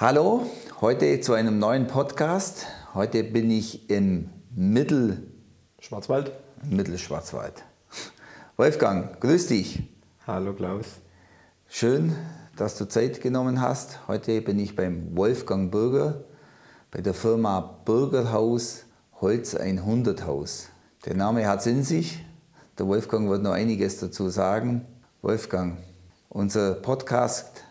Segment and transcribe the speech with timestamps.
[0.00, 0.46] Hallo,
[0.80, 2.66] heute zu einem neuen Podcast.
[2.94, 5.26] Heute bin ich im Mittel
[5.80, 6.30] Schwarzwald.
[6.62, 7.64] Mittelschwarzwald.
[8.56, 9.82] Wolfgang, grüß dich.
[10.24, 10.86] Hallo Klaus.
[11.66, 12.14] Schön,
[12.54, 14.06] dass du Zeit genommen hast.
[14.06, 16.22] Heute bin ich beim Wolfgang Bürger
[16.92, 18.84] bei der Firma Bürgerhaus
[19.20, 20.68] Holz 100 Haus.
[21.06, 22.24] Der Name hat es in sich.
[22.78, 24.86] Der Wolfgang wird noch einiges dazu sagen.
[25.22, 25.78] Wolfgang,
[26.28, 27.64] unser Podcast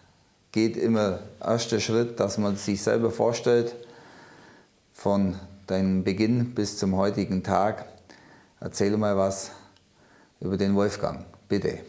[0.52, 3.76] geht immer erster Schritt, dass man sich selber vorstellt,
[4.94, 5.36] von
[5.68, 7.86] deinem Beginn bis zum heutigen Tag.
[8.60, 9.52] Erzähl mal was
[10.40, 11.80] über den Wolfgang, bitte.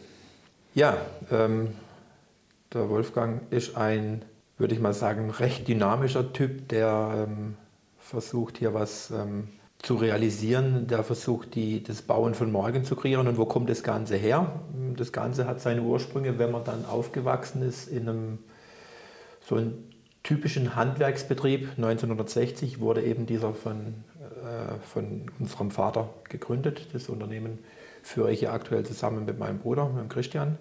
[0.75, 0.97] Ja,
[1.31, 1.69] ähm,
[2.73, 4.23] der Wolfgang ist ein,
[4.59, 7.55] würde ich mal sagen, recht dynamischer Typ, der ähm,
[7.97, 9.47] versucht hier was ähm,
[9.79, 13.27] zu realisieren, der versucht, die, das Bauen von morgen zu kreieren.
[13.27, 14.51] Und wo kommt das Ganze her?
[14.97, 18.39] Das Ganze hat seine Ursprünge, wenn man dann aufgewachsen ist in einem
[19.49, 19.73] so einem
[20.21, 21.69] typischen Handwerksbetrieb.
[21.77, 26.87] 1960 wurde eben dieser von, äh, von unserem Vater gegründet.
[26.93, 27.57] Das Unternehmen
[28.03, 30.57] führe ich ja aktuell zusammen mit meinem Bruder, mit dem Christian.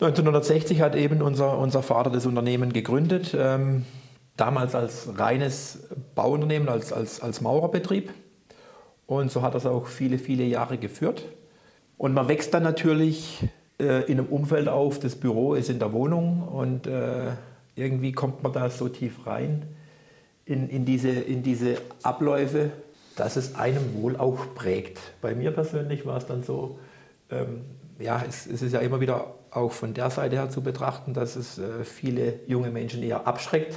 [0.00, 3.34] 1960 hat eben unser, unser Vater das Unternehmen gegründet.
[3.36, 3.84] Ähm,
[4.36, 8.12] damals als reines Bauunternehmen, als, als, als Maurerbetrieb.
[9.06, 11.24] Und so hat es auch viele, viele Jahre geführt.
[11.98, 13.44] Und man wächst dann natürlich
[13.80, 17.32] äh, in einem Umfeld auf, das Büro ist in der Wohnung und äh,
[17.76, 19.62] irgendwie kommt man da so tief rein
[20.44, 22.70] in, in, diese, in diese Abläufe,
[23.16, 24.98] dass es einem wohl auch prägt.
[25.20, 26.78] Bei mir persönlich war es dann so,
[27.30, 27.62] ähm,
[27.98, 31.36] ja, es, es, ist ja immer wieder auch von der Seite her zu betrachten, dass
[31.36, 33.74] es äh, viele junge Menschen eher abschreckt,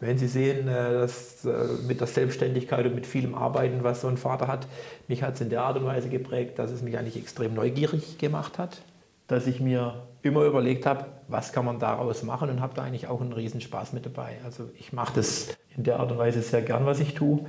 [0.00, 1.50] wenn Sie sehen, äh, dass äh,
[1.86, 4.68] mit der Selbstständigkeit und mit vielem Arbeiten, was so ein Vater hat,
[5.08, 8.18] mich hat es in der Art und Weise geprägt, dass es mich eigentlich extrem neugierig
[8.18, 8.82] gemacht hat,
[9.28, 13.06] dass ich mir immer überlegt habe, was kann man daraus machen und habe da eigentlich
[13.06, 14.38] auch einen Riesenspaß mit dabei.
[14.44, 17.44] Also ich mache das in der Art und Weise sehr gern, was ich tue.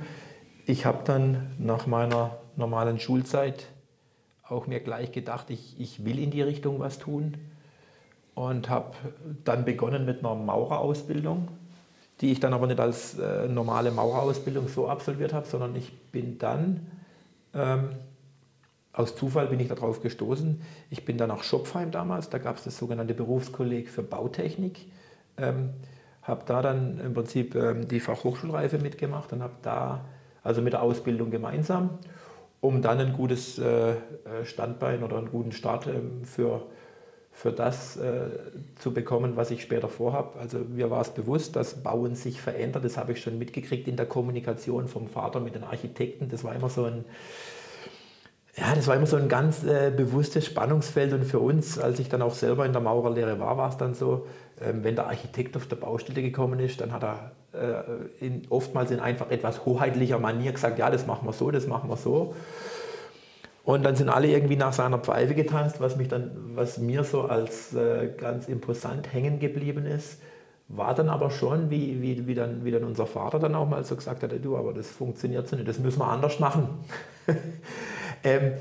[0.66, 3.66] Ich habe dann nach meiner normalen Schulzeit
[4.46, 7.38] auch mir gleich gedacht, ich, ich will in die Richtung was tun
[8.34, 8.92] und habe
[9.44, 11.48] dann begonnen mit einer Maurerausbildung
[12.20, 16.38] die ich dann aber nicht als äh, normale Maurerausbildung so absolviert habe, sondern ich bin
[16.38, 16.86] dann,
[17.54, 17.90] ähm,
[18.92, 22.64] aus Zufall bin ich darauf gestoßen, ich bin dann nach Schopfheim damals, da gab es
[22.64, 24.86] das sogenannte Berufskolleg für Bautechnik,
[25.36, 25.70] ähm,
[26.22, 30.04] habe da dann im Prinzip ähm, die Fachhochschulreife mitgemacht und habe da,
[30.42, 31.98] also mit der Ausbildung gemeinsam,
[32.60, 33.96] um dann ein gutes äh, äh
[34.44, 36.62] Standbein oder einen guten Start ähm, für
[37.32, 38.28] für das äh,
[38.76, 40.38] zu bekommen, was ich später vorhabe.
[40.38, 42.84] Also mir war es bewusst, dass Bauen sich verändert.
[42.84, 46.28] Das habe ich schon mitgekriegt in der Kommunikation vom Vater mit den Architekten.
[46.28, 47.04] Das war immer so ein,
[48.56, 51.12] ja, das war immer so ein ganz äh, bewusstes Spannungsfeld.
[51.12, 53.94] Und für uns, als ich dann auch selber in der Maurerlehre war, war es dann
[53.94, 54.26] so,
[54.58, 58.90] äh, wenn der Architekt auf der Baustelle gekommen ist, dann hat er äh, in, oftmals
[58.90, 62.34] in einfach etwas hoheitlicher Manier gesagt, ja, das machen wir so, das machen wir so.
[63.62, 67.22] Und dann sind alle irgendwie nach seiner Pfeife getanzt, was, mich dann, was mir so
[67.22, 70.20] als äh, ganz imposant hängen geblieben ist.
[70.68, 73.84] War dann aber schon, wie, wie, wie, dann, wie dann unser Vater dann auch mal
[73.84, 76.68] so gesagt hat, du, aber das funktioniert so nicht, das müssen wir anders machen.
[78.24, 78.52] ähm,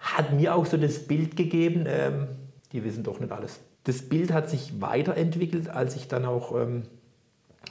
[0.00, 2.28] hat mir auch so das Bild gegeben, ähm,
[2.72, 3.60] die wissen doch nicht alles.
[3.84, 6.82] Das Bild hat sich weiterentwickelt, als ich dann auch ähm,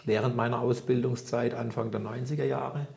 [0.06, 2.88] während meiner Ausbildungszeit, Anfang der 90er Jahre,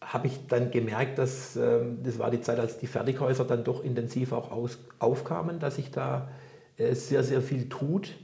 [0.00, 3.82] habe ich dann gemerkt, dass ähm, das war die Zeit, als die Fertighäuser dann doch
[3.82, 6.28] intensiv auch aus, aufkamen, dass sich da
[6.76, 8.14] äh, sehr, sehr viel tut.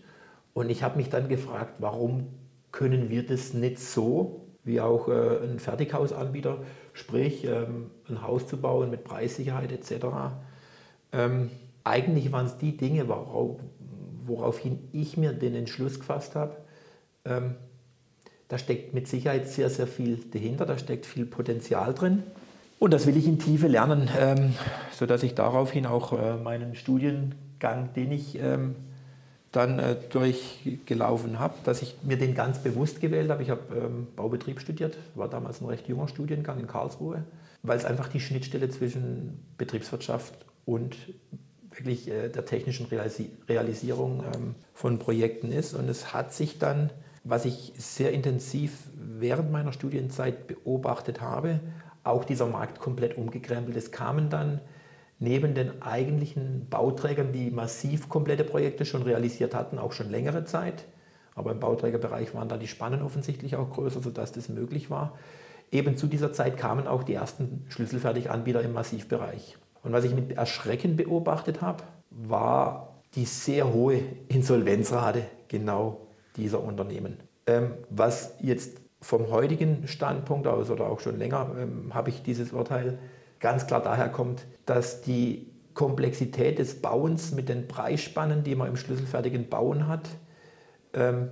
[0.53, 2.29] Und ich habe mich dann gefragt, warum
[2.73, 6.59] können wir das nicht so, wie auch äh, ein Fertighausanbieter,
[6.93, 10.07] sprich ähm, ein Haus zu bauen mit Preissicherheit etc.
[11.13, 11.51] Ähm,
[11.85, 13.59] eigentlich waren es die Dinge, worauf,
[14.27, 16.57] woraufhin ich mir den Entschluss gefasst habe,
[17.25, 17.55] ähm,
[18.49, 22.25] da steckt mit Sicherheit sehr, sehr viel dahinter, da steckt viel Potenzial drin.
[22.81, 24.55] Und das will ich in Tiefe lernen, ähm,
[24.91, 28.75] sodass ich daraufhin auch äh, meinen Studiengang, den ich ähm,
[29.53, 33.43] dann äh, durchgelaufen habe, dass ich mir den ganz bewusst gewählt habe.
[33.43, 37.25] Ich habe ähm, Baubetrieb studiert, war damals ein recht junger Studiengang in Karlsruhe,
[37.63, 40.97] weil es einfach die Schnittstelle zwischen Betriebswirtschaft und
[41.73, 45.75] wirklich äh, der technischen Realisi Realisierung ähm, von Projekten ist.
[45.75, 46.91] Und es hat sich dann
[47.25, 51.61] was ich sehr intensiv während meiner Studienzeit beobachtet habe,
[52.03, 53.77] auch dieser Markt komplett umgekrempelt.
[53.77, 54.61] Es kamen dann
[55.21, 60.87] neben den eigentlichen Bauträgern, die massiv komplette Projekte schon realisiert hatten, auch schon längere Zeit,
[61.35, 65.17] aber im Bauträgerbereich waren da die Spannen offensichtlich auch größer, sodass das möglich war.
[65.71, 69.57] Eben zu dieser Zeit kamen auch die ersten Schlüsselfertiganbieter im Massivbereich.
[69.83, 76.07] Und was ich mit Erschrecken beobachtet habe, war die sehr hohe Insolvenzrate genau
[76.37, 77.19] dieser Unternehmen.
[77.47, 82.53] Ähm, was jetzt vom heutigen Standpunkt aus oder auch schon länger ähm, habe ich dieses
[82.53, 82.99] Urteil
[83.41, 88.77] ganz klar daher kommt, dass die Komplexität des Bauens mit den Preisspannen, die man im
[88.77, 90.09] schlüsselfertigen Bauen hat,
[90.93, 91.31] ähm,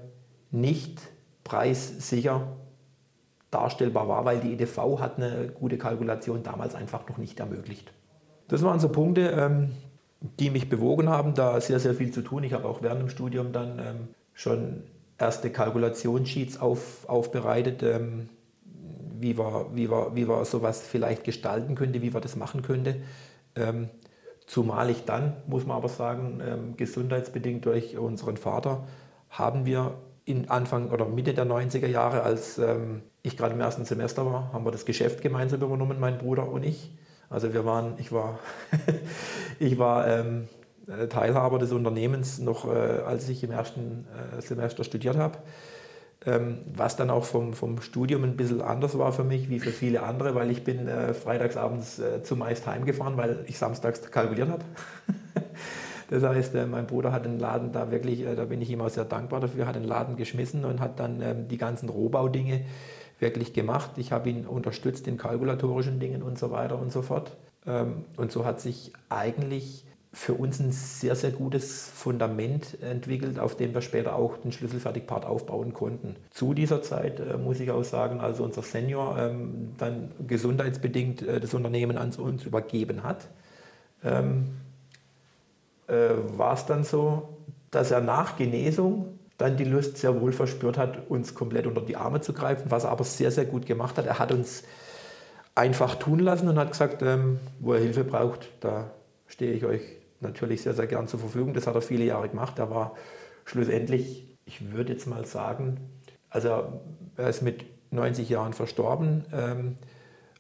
[0.51, 1.01] nicht
[1.45, 2.57] preissicher
[3.51, 7.93] darstellbar war, weil die EDV hat eine gute Kalkulation damals einfach noch nicht ermöglicht.
[8.49, 9.71] Das waren so Punkte, ähm,
[10.21, 12.43] die mich bewogen haben, da sehr, sehr viel zu tun.
[12.43, 14.83] Ich habe auch während dem Studium dann ähm, schon
[15.19, 18.29] erste Kalkulationssheets auf, aufbereitet, ähm,
[19.21, 22.97] wie, wir, wie, wir, wie wir sowas vielleicht gestalten könnte, wie wir das machen könnte.
[24.47, 28.87] Zumal ich dann, muss man aber sagen, gesundheitsbedingt durch unseren Vater,
[29.31, 29.95] haben wir
[30.25, 32.61] in Anfang oder Mitte der 90er Jahre, als
[33.23, 36.63] ich gerade im ersten Semester war, haben wir das Geschäft gemeinsam übernommen, mein Bruder und
[36.63, 36.93] ich.
[37.31, 38.39] Also wir waren, ich war,
[39.59, 40.49] ich war ähm,
[41.11, 44.07] Teilhaber des Unternehmens noch, äh, als ich im ersten
[44.37, 45.39] äh, Semester studiert habe.
[46.27, 49.71] Ähm, was dann auch vom, vom Studium ein bisschen anders war für mich, wie für
[49.71, 54.65] viele andere, weil ich bin äh, freitagsabends äh, zumeist heimgefahren, weil ich samstags kalkuliert habe.
[56.11, 58.81] das heißt, äh, mein Bruder hat den Laden da wirklich, äh, da bin ich ihm
[58.81, 62.65] auch sehr dankbar dafür, hat den Laden geschmissen und hat dann ähm, die ganzen Rohbaudinge
[63.21, 63.93] wirklich gemacht.
[63.97, 67.37] Ich habe ihn unterstützt in kalkulatorischen Dingen und so weiter und so fort.
[67.65, 73.57] Ähm, und so hat sich eigentlich für uns ein sehr, sehr gutes Fundament entwickelt, auf
[73.57, 76.17] dem wir später auch den Schlüsselfertigpart aufbauen konnten.
[76.31, 81.41] Zu dieser Zeit äh, muss ich auch sagen, als unser Senior ähm, dann gesundheitsbedingt äh,
[81.41, 83.29] das Unternehmen an uns übergeben hat,
[84.03, 84.47] ähm,
[85.89, 87.29] äh, war es dann so,
[87.71, 91.97] dass er nach Genesung dann die Lust sehr wohl verspürt hat, uns komplett unter die
[91.97, 94.07] Arme zu greifen, was er aber sehr, sehr gut gemacht hat.
[94.07, 94.65] Er hat uns
[95.55, 98.91] einfach tun lassen und hat gesagt, ähm, wo er Hilfe braucht, da
[99.29, 99.83] stehe ich euch
[100.21, 101.55] natürlich sehr, sehr gern zur Verfügung.
[101.55, 102.59] Das hat er viele Jahre gemacht.
[102.59, 102.97] Er war
[103.45, 105.79] schlussendlich, ich würde jetzt mal sagen,
[106.29, 106.81] also
[107.17, 109.77] er ist mit 90 Jahren verstorben, ähm,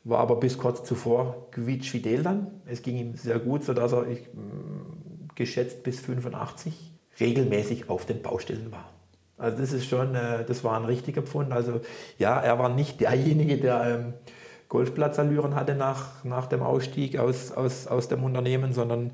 [0.05, 2.61] war aber bis kurz zuvor quietschfidel dann.
[2.67, 4.21] Es ging ihm sehr gut, sodass er, ich,
[5.35, 8.93] geschätzt bis 85 regelmäßig auf den Baustellen war.
[9.37, 11.53] Also das ist schon, äh, das war ein richtiger Pfund.
[11.53, 11.81] Also
[12.19, 14.15] ja, er war nicht derjenige, der ähm,
[14.69, 19.13] Golfplatzallüren hatte nach, nach dem Ausstieg aus, aus, aus dem Unternehmen, sondern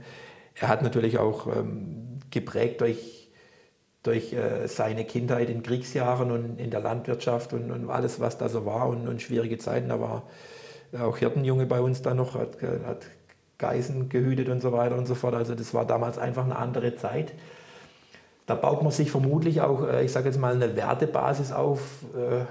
[0.54, 3.30] er hat natürlich auch ähm, geprägt durch,
[4.02, 8.48] durch äh, seine Kindheit in Kriegsjahren und in der Landwirtschaft und, und alles, was da
[8.48, 9.88] so war und, und schwierige Zeiten.
[9.88, 10.24] Da war
[11.00, 13.06] auch Hirtenjunge bei uns da noch, hat, hat
[13.58, 15.34] Geißen gehütet und so weiter und so fort.
[15.34, 17.32] Also das war damals einfach eine andere Zeit.
[18.46, 21.80] Da baut man sich vermutlich auch, äh, ich sage jetzt mal, eine Wertebasis auf,
[22.14, 22.44] äh,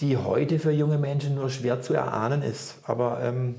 [0.00, 2.76] die heute für junge Menschen nur schwer zu erahnen ist.
[2.84, 3.56] Aber ähm,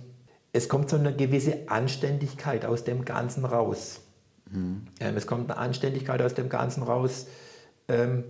[0.53, 4.01] es kommt so eine gewisse Anständigkeit aus dem Ganzen raus.
[4.49, 4.87] Mhm.
[4.99, 7.27] Ähm, es kommt eine Anständigkeit aus dem Ganzen raus,
[7.87, 8.23] ähm,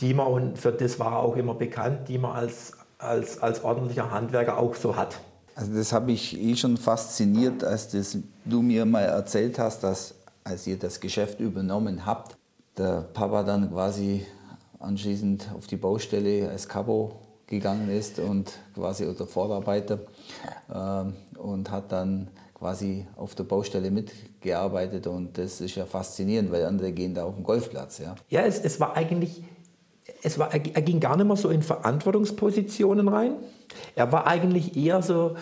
[0.00, 4.10] die man, und für das war auch immer bekannt, die man als, als, als ordentlicher
[4.10, 5.18] Handwerker auch so hat.
[5.54, 10.14] Also das habe ich eh schon fasziniert, als das, du mir mal erzählt hast, dass
[10.44, 12.36] als ihr das Geschäft übernommen habt,
[12.76, 14.26] der Papa dann quasi
[14.78, 20.00] anschließend auf die Baustelle als Cabo gegangen ist und quasi oder Vorarbeiter
[20.68, 26.64] äh, und hat dann quasi auf der Baustelle mitgearbeitet und das ist ja faszinierend, weil
[26.64, 27.98] andere gehen da auf den Golfplatz.
[27.98, 29.44] Ja, ja es, es war eigentlich,
[30.22, 33.34] es war, er ging gar nicht mehr so in Verantwortungspositionen rein.
[33.94, 35.36] Er war eigentlich eher so,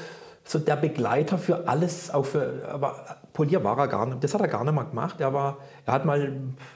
[0.45, 4.41] so der Begleiter für alles, auch für, aber Polier war er gar nicht, das hat
[4.41, 5.21] er gar nicht mal gemacht.
[5.21, 6.33] Er, war, er hat mal,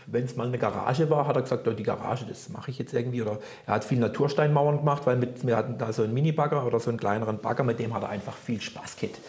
[0.07, 2.79] wenn es mal eine Garage war, hat er gesagt, oh, die Garage, das mache ich
[2.79, 3.23] jetzt irgendwie.
[3.23, 6.81] Oder er hat viel Natursteinmauern gemacht, weil mit, wir hatten da so einen Mini-Bagger oder
[6.81, 9.21] so einen kleineren Bagger, mit dem hat er einfach viel Spaß gehabt.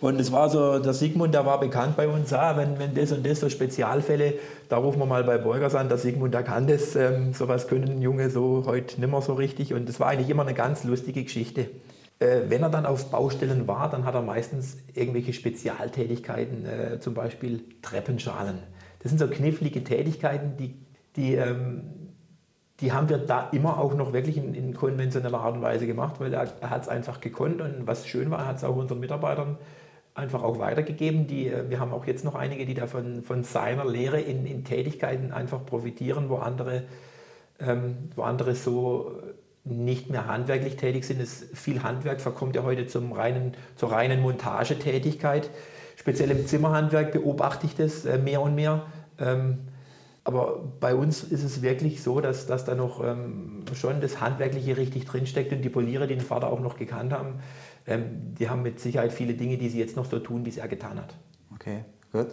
[0.00, 3.10] Und es war so, der Sigmund, der war bekannt bei uns, ah, wenn, wenn das
[3.10, 4.34] und das so Spezialfälle,
[4.68, 8.00] da rufen wir mal bei Borgers an, der Sigmund, der kann das, ähm, sowas können
[8.00, 9.74] Junge so heute nicht mehr so richtig.
[9.74, 11.66] Und das war eigentlich immer eine ganz lustige Geschichte.
[12.20, 17.14] Äh, wenn er dann auf Baustellen war, dann hat er meistens irgendwelche Spezialtätigkeiten, äh, zum
[17.14, 18.58] Beispiel Treppenschalen.
[19.02, 20.74] Das sind so knifflige Tätigkeiten, die,
[21.16, 21.82] die, ähm,
[22.80, 26.20] die haben wir da immer auch noch wirklich in, in konventioneller Art und Weise gemacht,
[26.20, 28.76] weil er, er hat es einfach gekonnt und was schön war, er hat es auch
[28.76, 29.56] unseren Mitarbeitern
[30.14, 31.26] einfach auch weitergegeben.
[31.26, 34.44] Die, äh, wir haben auch jetzt noch einige, die da von, von seiner Lehre in,
[34.44, 36.82] in Tätigkeiten einfach profitieren, wo andere,
[37.60, 39.22] ähm, wo andere so
[39.64, 41.20] nicht mehr handwerklich tätig sind.
[41.20, 45.50] Es, viel Handwerk verkommt ja heute zum reinen, zur reinen Montagetätigkeit.
[45.96, 48.86] Speziell im Zimmerhandwerk beobachte ich das äh, mehr und mehr.
[49.18, 49.58] Ähm,
[50.24, 54.76] aber bei uns ist es wirklich so, dass, dass da noch ähm, schon das Handwerkliche
[54.76, 57.40] richtig drinsteckt und die Poliere, die den Vater auch noch gekannt haben,
[57.86, 60.58] ähm, die haben mit Sicherheit viele Dinge, die sie jetzt noch so tun, wie es
[60.58, 61.14] er getan hat.
[61.54, 62.28] Okay, gut.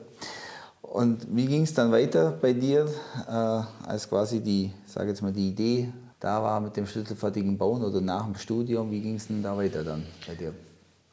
[0.81, 2.85] Und wie ging es dann weiter bei dir,
[3.27, 5.89] äh, als quasi die, sage jetzt mal, die Idee
[6.19, 8.91] da war mit dem schlüsselfertigen Bauen oder nach dem Studium?
[8.91, 10.53] Wie ging es denn da weiter dann bei dir?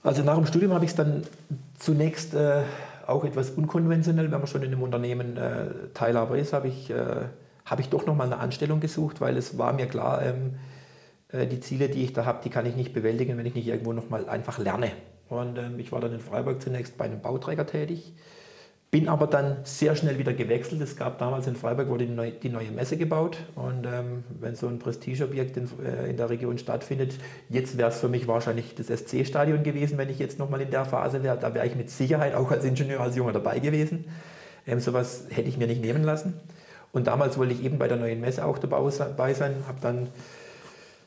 [0.03, 1.23] Also nach dem Studium habe ich es dann
[1.79, 2.63] zunächst äh,
[3.07, 7.27] auch etwas unkonventionell, wenn man schon in einem Unternehmen äh, Teilhaber ist, habe ich, äh,
[7.65, 10.55] hab ich doch nochmal eine Anstellung gesucht, weil es war mir klar, ähm,
[11.29, 13.67] äh, die Ziele, die ich da habe, die kann ich nicht bewältigen, wenn ich nicht
[13.67, 14.93] irgendwo nochmal einfach lerne.
[15.29, 18.15] Und ähm, ich war dann in Freiburg zunächst bei einem Bauträger tätig,
[18.95, 20.81] bin aber dann sehr schnell wieder gewechselt.
[20.81, 23.39] Es gab damals in Freiburg wurde die neue, Messe gebaut.
[23.57, 27.15] Und ähm, wenn so ein Prestigeobjekt in, äh, in der Region stattfindet,
[27.49, 30.85] jetzt wäre es für mich wahrscheinlich das SC-Stadion gewesen, wenn ich jetzt nochmal in der
[30.85, 31.37] Phase wäre.
[31.37, 34.05] Da wäre ich mit Sicherheit auch als Ingenieur, als Junger dabei gewesen.
[34.65, 36.35] Ähm, sowas hätte ich mir nicht nehmen lassen.
[36.93, 40.09] Und damals wollte ich eben bei der neuen Messe auch dabei sein, habe dann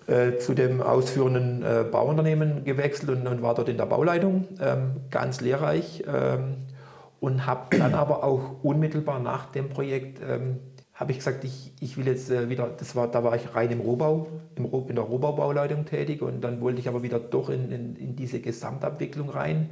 [0.08, 4.98] äh, zu dem ausführenden äh, Bauunternehmen gewechselt und, und, war dort in der Bauleitung, ähm,
[5.10, 6.03] ganz lehrreich.
[6.06, 6.58] Ähm,
[7.19, 10.59] und habe dann aber auch unmittelbar nach dem Projekt ähm,
[10.97, 13.69] habe ich gesagt, ich, ich will jetzt äh, wieder, das war, da war ich rein
[13.71, 17.71] im Rohbau, im, in der Rohbaubauleitung tätig und dann wollte ich aber wieder doch in,
[17.71, 19.69] in, in diese Gesamtabwicklung rein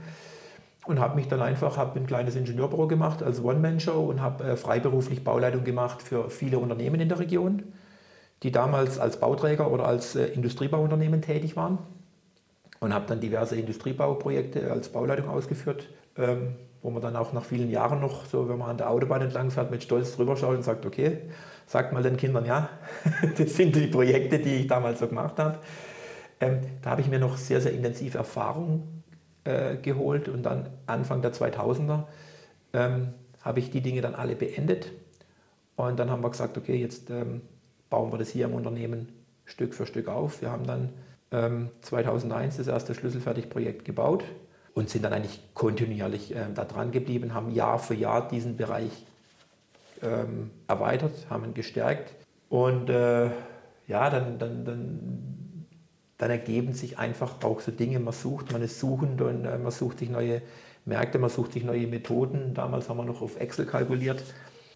[0.86, 4.56] und habe mich dann einfach, habe ein kleines Ingenieurbüro gemacht als One-Man-Show und habe äh,
[4.56, 7.64] freiberuflich Bauleitung gemacht für viele Unternehmen in der Region,
[8.44, 11.80] die damals als Bauträger oder als äh, Industriebauunternehmen tätig waren
[12.80, 15.90] und habe dann diverse Industriebauprojekte als Bauleitung ausgeführt.
[16.18, 16.54] Ähm,
[16.86, 19.50] wo man dann auch nach vielen Jahren noch, so wenn man an der Autobahn entlang
[19.50, 21.18] fährt, mit Stolz drüber schaut und sagt, okay,
[21.66, 22.70] sagt mal den Kindern, ja,
[23.38, 25.58] das sind die Projekte, die ich damals so gemacht habe.
[26.40, 29.02] Ähm, da habe ich mir noch sehr, sehr intensive Erfahrung
[29.46, 32.04] äh, geholt und dann Anfang der 2000er
[32.74, 34.92] ähm, habe ich die Dinge dann alle beendet
[35.78, 37.42] und dann haben wir gesagt, okay, jetzt ähm,
[37.90, 39.12] bauen wir das hier im Unternehmen
[39.46, 40.40] Stück für Stück auf.
[40.44, 40.90] Wir haben dann
[41.82, 44.24] 2001 ähm, das erste Schlüsselfertigprojekt gebaut
[44.76, 48.92] und sind dann eigentlich kontinuierlich äh, da dran geblieben, haben Jahr für Jahr diesen Bereich
[50.04, 52.14] ähm, erweitert, haben ihn gestärkt.
[52.50, 53.30] Und äh,
[53.88, 55.66] ja, dann, dann, dann,
[56.18, 59.72] dann, ergeben sich einfach auch so Dinge, man sucht, man ist suchend und äh, man
[59.72, 60.42] sucht sich neue
[60.84, 62.54] Märkte, man sucht sich neue Methoden.
[62.54, 64.24] Damals haben wir noch auf Excel kalkuliert,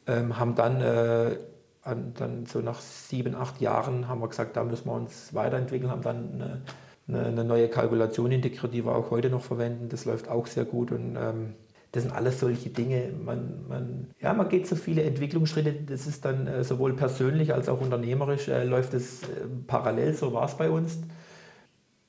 [0.07, 1.35] ähm, haben dann, äh,
[1.81, 5.91] an, dann so nach sieben, acht Jahren haben wir gesagt, da müssen wir uns weiterentwickeln,
[5.91, 6.63] haben dann
[7.13, 9.89] eine, neue Kalkulation integriert, die wir auch heute noch verwenden.
[9.89, 11.53] Das läuft auch sehr gut und ähm,
[11.91, 13.11] das sind alles solche Dinge.
[13.23, 15.73] Man, man, ja, man geht so viele Entwicklungsschritte.
[15.73, 19.25] Das ist dann äh, sowohl persönlich als auch unternehmerisch äh, läuft es äh,
[19.65, 20.13] parallel.
[20.13, 20.99] So war es bei uns,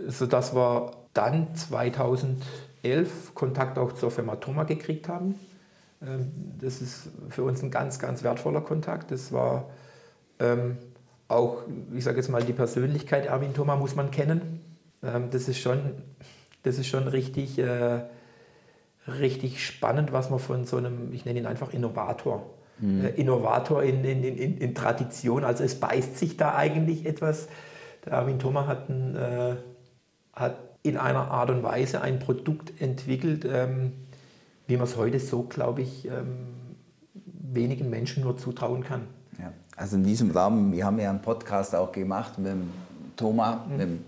[0.07, 5.37] sodass wir dann 2011 Kontakt auch zur Firma Thoma gekriegt haben.
[6.03, 6.31] Ähm,
[6.61, 9.11] das ist für uns ein ganz, ganz wertvoller Kontakt.
[9.11, 9.71] Das war
[10.41, 10.77] ähm,
[11.29, 11.63] auch,
[11.95, 14.61] ich sage jetzt mal, die Persönlichkeit Erwin Thoma muss man kennen.
[15.03, 15.81] Ähm, das, ist schon,
[16.63, 18.03] das ist schon richtig, äh,
[19.07, 22.47] richtig spannend, was man von so einem, ich nenne ihn einfach Innovator,
[22.79, 23.05] mhm.
[23.05, 27.49] äh, Innovator in, in, in, in, Tradition, also es beißt sich da eigentlich etwas.
[28.05, 29.57] Der Armin Thoma hat, ein, äh,
[30.35, 33.93] hat in einer Art und Weise ein Produkt entwickelt, ähm,
[34.67, 36.47] wie man es heute so, glaube ich, ähm,
[37.53, 39.03] wenigen Menschen nur zutrauen kann.
[39.39, 39.53] Ja.
[39.77, 42.71] Also in diesem Rahmen, wir haben ja einen Podcast auch gemacht mit dem
[43.17, 43.73] Thomas, mhm.
[43.73, 44.05] mit dem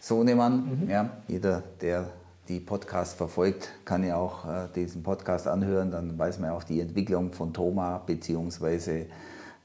[0.00, 0.82] Sohnemann.
[0.82, 0.90] Mhm.
[0.90, 2.10] Ja, jeder, der
[2.48, 5.90] die Podcast verfolgt, kann ja auch äh, diesen Podcast anhören.
[5.90, 9.06] Dann weiß man auch die Entwicklung von Thoma beziehungsweise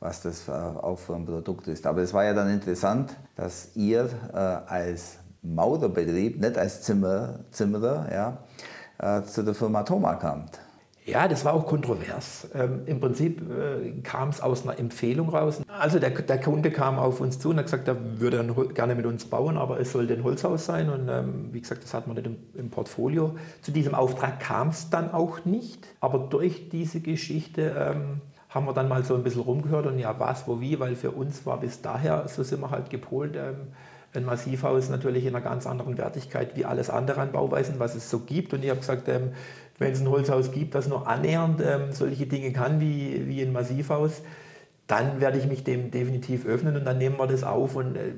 [0.01, 1.85] was das äh, auch für ein Produkt ist.
[1.85, 8.07] Aber es war ja dann interessant, dass ihr äh, als Mauderbetrieb, nicht als Zimmer, Zimmerer,
[8.11, 8.38] ja,
[8.97, 10.59] äh, zu der Firma Thoma kamt.
[11.05, 12.48] Ja, das war auch kontrovers.
[12.53, 15.62] Ähm, Im Prinzip äh, kam es aus einer Empfehlung raus.
[15.67, 18.43] Also der, der, Kunde kam auf uns zu und hat gesagt, er würde
[18.74, 20.89] gerne mit uns bauen, aber es sollte ein Holzhaus sein.
[20.89, 23.36] Und ähm, wie gesagt, das hat man nicht im, im Portfolio.
[23.62, 25.88] Zu diesem Auftrag kam es dann auch nicht.
[26.01, 30.20] Aber durch diese Geschichte ähm, haben wir dann mal so ein bisschen rumgehört und ja,
[30.20, 33.70] was, wo, wie, weil für uns war bis daher, so sind wir halt gepolt, ähm,
[34.13, 38.09] ein Massivhaus natürlich in einer ganz anderen Wertigkeit wie alles andere an Bauweisen, was es
[38.09, 38.53] so gibt.
[38.53, 39.31] Und ich habe gesagt, ähm,
[39.79, 43.51] wenn es ein Holzhaus gibt, das nur annähernd ähm, solche Dinge kann wie, wie ein
[43.51, 44.21] Massivhaus,
[44.87, 47.75] dann werde ich mich dem definitiv öffnen und dann nehmen wir das auf.
[47.75, 48.11] Und äh,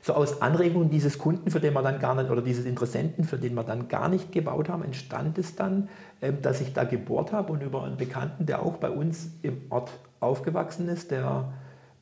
[0.00, 3.36] so aus Anregungen dieses Kunden, für den wir dann gar nicht, oder dieses Interessenten, für
[3.36, 5.88] den wir dann gar nicht gebaut haben, entstand es dann,
[6.22, 9.58] ähm, dass ich da gebohrt habe und über einen Bekannten, der auch bei uns im
[9.70, 11.52] Ort aufgewachsen ist, der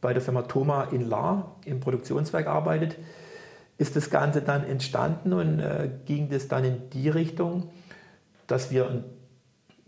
[0.00, 2.96] bei der Firma Thoma in Lahr im Produktionswerk arbeitet,
[3.78, 7.70] ist das Ganze dann entstanden und äh, ging das dann in die Richtung,
[8.46, 9.04] dass wir,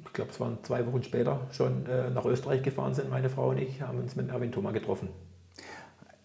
[0.05, 3.51] ich glaube, es waren zwei Wochen später, schon äh, nach Österreich gefahren sind, meine Frau
[3.51, 5.09] und ich, haben uns mit Erwin Thoma getroffen.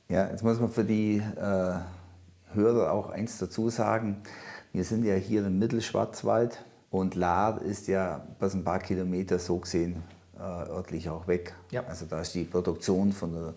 [0.10, 1.74] Ja, jetzt muss man für die äh,
[2.54, 4.24] Hörer auch eins dazu sagen.
[4.74, 9.58] Wir sind ja hier im Mittelschwarzwald und Lahr ist ja bis ein paar Kilometer so
[9.58, 10.04] gesehen
[10.40, 11.54] örtlich auch weg.
[11.72, 11.84] Ja.
[11.88, 13.54] Also da ist die Produktion von der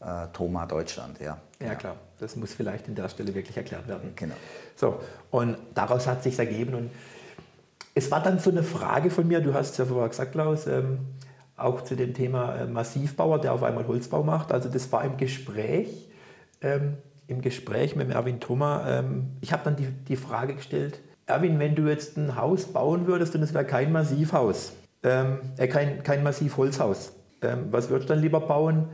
[0.00, 1.20] äh, Thoma Deutschland.
[1.20, 1.38] Ja.
[1.60, 1.96] ja, klar.
[2.18, 4.12] Das muss vielleicht an der Stelle wirklich erklärt werden.
[4.16, 4.34] Genau.
[4.74, 6.74] So, und daraus hat sich ergeben.
[6.74, 6.90] Und
[7.94, 10.66] es war dann so eine Frage von mir, du hast es ja vorher gesagt, Klaus,
[10.66, 10.98] ähm,
[11.56, 14.52] auch zu dem Thema äh, Massivbauer, der auf einmal Holzbau macht.
[14.52, 16.08] Also das war im Gespräch,
[16.60, 18.86] ähm, im Gespräch mit Erwin Thoma.
[18.86, 23.06] Ähm, ich habe dann die, die Frage gestellt, Erwin, wenn du jetzt ein Haus bauen
[23.06, 24.72] würdest und es wäre kein Massivhaus,
[25.02, 27.12] ähm, äh, kein, kein Massivholzhaus,
[27.42, 28.88] ähm, was würdest du dann lieber bauen?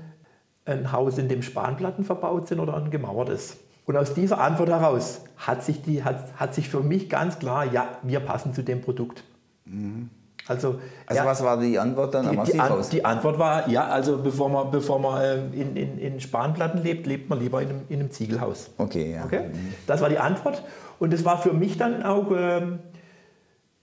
[0.65, 3.57] Ein Haus, in dem Spanplatten verbaut sind oder ein gemauertes?
[3.85, 7.65] Und aus dieser Antwort heraus hat sich, die, hat, hat sich für mich ganz klar,
[7.65, 9.25] ja, wir passen zu dem Produkt.
[9.65, 10.09] Mhm.
[10.47, 12.89] Also, also ja, was war die Antwort dann am Massivhaus?
[12.89, 16.83] Die, die, Antwort war, ja, also bevor man, bevor man äh, in, in, in Spanplatten
[16.83, 18.71] lebt, lebt man lieber in einem, in einem Ziegelhaus.
[18.77, 19.25] Okay, ja.
[19.25, 19.51] Okay?
[19.87, 20.63] Das war die Antwort.
[20.99, 22.81] Und das war für mich dann auch, ähm,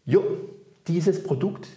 [0.05, 0.23] jo,
[0.87, 1.67] dieses Produkt,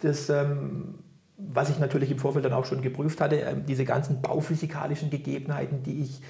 [0.00, 0.98] das, ähm,
[1.36, 5.82] was ich natürlich im Vorfeld dann auch schon geprüft hatte, äh, diese ganzen bauphysikalischen Gegebenheiten,
[5.82, 6.20] die ich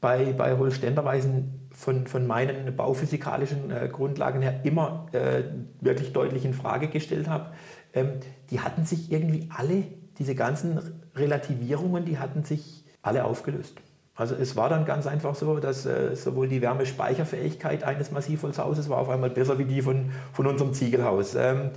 [0.00, 5.44] bei, bei Holständerweisen von, von meinen bauphysikalischen äh, Grundlagen her immer äh,
[5.80, 7.52] wirklich deutlich in Frage gestellt habe,
[7.94, 8.20] ähm,
[8.50, 9.84] die hatten sich irgendwie alle,
[10.18, 10.78] diese ganzen
[11.16, 13.80] Relativierungen, die hatten sich alle aufgelöst.
[14.16, 18.98] Also es war dann ganz einfach so, dass äh, sowohl die Wärmespeicherfähigkeit eines Massivholzhauses war
[18.98, 21.34] auf einmal besser wie die von, von unserem Ziegelhaus.
[21.34, 21.70] Ähm,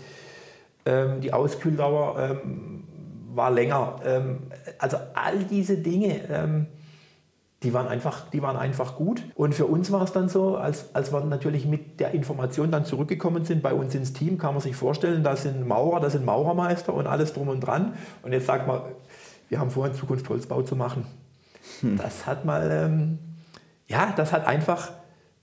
[0.87, 2.83] ähm, die Auskühldauer ähm,
[3.33, 3.97] war länger.
[4.05, 4.39] Ähm,
[4.79, 6.67] also all diese Dinge ähm,
[7.63, 9.23] die waren einfach, die waren einfach gut.
[9.33, 12.85] Und für uns war es dann so, als, als wir natürlich mit der Information dann
[12.85, 16.23] zurückgekommen sind, bei uns ins Team, kann man sich vorstellen, da sind Maurer, da sind
[16.23, 17.93] Maurermeister und alles drum und dran.
[18.21, 18.81] Und jetzt sagt man,
[19.49, 21.07] wir haben vor, in Zukunft Holzbau zu machen.
[21.81, 21.97] Hm.
[21.97, 23.17] Das hat mal, ähm,
[23.87, 24.91] ja, das hat einfach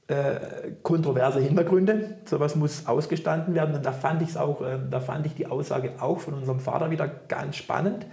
[0.06, 2.16] äh, kontroverse Hintergründe.
[2.26, 3.74] Sowas muss ausgestanden werden.
[3.74, 6.90] Und da fand ich auch, äh, da fand ich die Aussage auch von unserem Vater
[6.90, 8.06] wieder ganz spannend.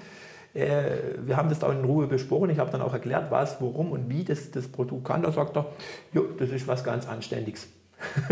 [0.54, 0.84] Äh,
[1.26, 2.50] wir haben das da in Ruhe besprochen.
[2.50, 5.22] Ich habe dann auch erklärt, was, worum und wie das, das Produkt kann.
[5.22, 5.66] Da sagt er,
[6.14, 7.68] jo, das ist was ganz Anständiges.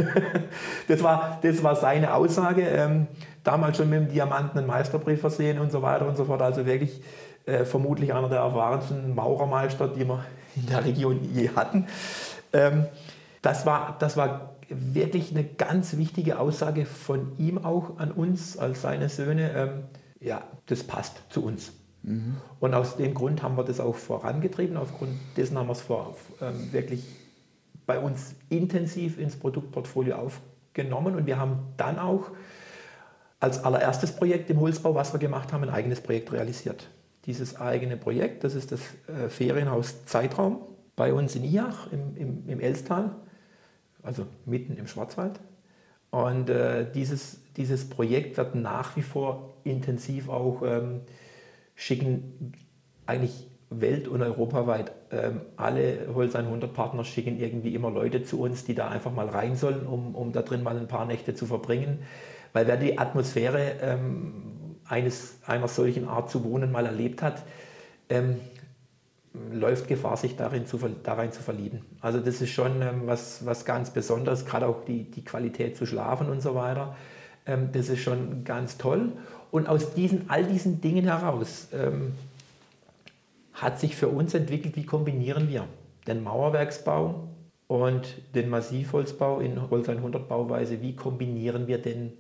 [0.88, 2.62] das, war, das war seine Aussage.
[2.62, 3.08] Ähm,
[3.44, 6.42] damals schon mit dem Diamanten einen Meisterbrief versehen und so weiter und so fort.
[6.42, 7.02] Also wirklich
[7.46, 10.24] äh, vermutlich einer der erfahrensten Maurermeister, die wir
[10.56, 11.88] in der Region je hatten.
[12.54, 12.86] Ähm,
[13.42, 18.82] das, war, das war wirklich eine ganz wichtige Aussage von ihm auch an uns als
[18.82, 19.52] seine Söhne.
[19.52, 19.84] Ähm,
[20.20, 21.72] ja, das passt zu uns.
[22.04, 22.38] Mhm.
[22.60, 24.78] Und aus dem Grund haben wir das auch vorangetrieben.
[24.78, 27.06] Aufgrund dessen haben wir es vor, ähm, wirklich
[27.86, 31.16] bei uns intensiv ins Produktportfolio aufgenommen.
[31.16, 32.32] Und wir haben dann auch
[33.40, 36.90] als allererstes Projekt im Holzbau, was wir gemacht haben, ein eigenes Projekt realisiert.
[37.26, 40.62] Dieses eigene Projekt, das ist das äh, Ferienhaus Zeitraum
[40.96, 43.16] bei uns in Iach im, im, im Elstal,
[44.04, 45.40] also mitten im Schwarzwald.
[46.12, 51.02] Und äh, dieses, dieses Projekt wird nach wie vor intensiv auch ähm,
[51.76, 52.54] schicken
[53.06, 58.66] eigentlich welt- und europaweit ähm, alle Holz 100 Partner schicken irgendwie immer Leute zu uns,
[58.66, 61.46] die da einfach mal rein sollen, um, um da drin mal ein paar Nächte zu
[61.46, 62.00] verbringen.
[62.54, 67.44] Weil wer die Atmosphäre ähm, eines, einer solchen Art zu wohnen mal erlebt hat,
[68.10, 68.38] ähm,
[69.52, 71.82] läuft Gefahr, sich darin zu, darin zu verlieben.
[72.02, 75.86] Also das ist schon ähm, was, was ganz Besonderes, gerade auch die, die Qualität zu
[75.86, 76.96] schlafen und so weiter.
[77.46, 79.12] Ähm, das ist schon ganz toll.
[79.52, 82.14] Und aus diesen, all diesen Dingen heraus ähm,
[83.54, 85.68] hat sich für uns entwickelt, wie kombinieren wir
[86.08, 87.28] den Mauerwerksbau
[87.68, 92.14] und den Massivholzbau in Holz 100 Bauweise, wie kombinieren wir den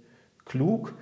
[0.46, 0.94] klug?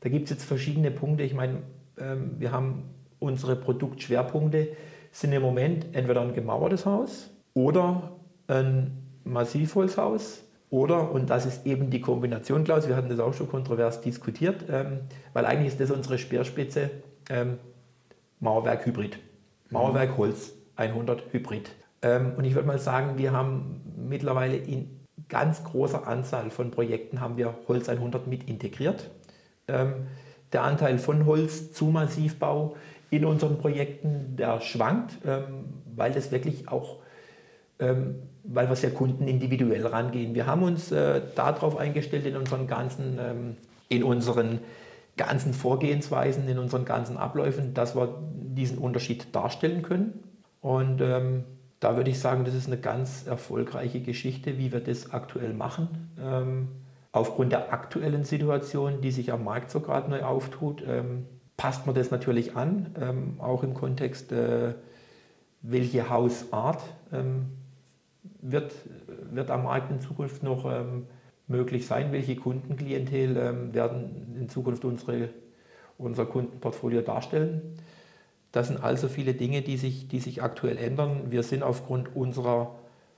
[0.00, 1.22] Da gibt es jetzt verschiedene Punkte.
[1.22, 1.62] Ich meine,
[1.98, 2.84] ähm, wir haben
[3.18, 4.68] unsere Produktschwerpunkte,
[5.14, 8.10] sind im Moment entweder ein gemauertes Haus oder
[8.48, 8.90] ein
[9.22, 14.00] Massivholzhaus oder, und das ist eben die Kombination, Klaus, wir hatten das auch schon kontrovers
[14.00, 16.90] diskutiert, ähm, weil eigentlich ist das unsere Speerspitze,
[17.30, 17.58] ähm,
[18.40, 19.20] Mauerwerk Hybrid.
[19.70, 21.70] Mauerwerk Holz 100 Hybrid.
[22.02, 27.20] Ähm, und ich würde mal sagen, wir haben mittlerweile in ganz großer Anzahl von Projekten
[27.20, 29.10] haben wir Holz 100 mit integriert.
[29.68, 30.08] Ähm,
[30.52, 32.76] der Anteil von Holz zu Massivbau
[33.16, 36.98] in unseren Projekten, der schwankt, ähm, weil das wirklich auch
[37.78, 40.34] ähm, weil wir sehr kundenindividuell rangehen.
[40.34, 43.56] Wir haben uns äh, darauf eingestellt in unseren ganzen, ähm,
[43.88, 44.60] in unseren
[45.16, 50.22] ganzen Vorgehensweisen, in unseren ganzen Abläufen, dass wir diesen Unterschied darstellen können.
[50.60, 51.00] Und
[51.84, 56.10] da würde ich sagen, das ist eine ganz erfolgreiche Geschichte, wie wir das aktuell machen.
[56.18, 56.68] Ähm,
[57.12, 61.94] aufgrund der aktuellen Situation, die sich am Markt so gerade neu auftut, ähm, passt man
[61.94, 64.74] das natürlich an, ähm, auch im Kontext, äh,
[65.62, 67.46] welche Hausart ähm,
[68.40, 68.72] wird,
[69.30, 71.06] wird am Markt in Zukunft noch ähm,
[71.46, 72.12] möglich sein?
[72.12, 75.30] Welche Kundenklientel ähm, werden in Zukunft unsere,
[75.96, 77.62] unser Kundenportfolio darstellen?
[78.52, 81.30] Das sind also viele Dinge, die sich, die sich aktuell ändern.
[81.30, 82.74] Wir sind aufgrund unserer,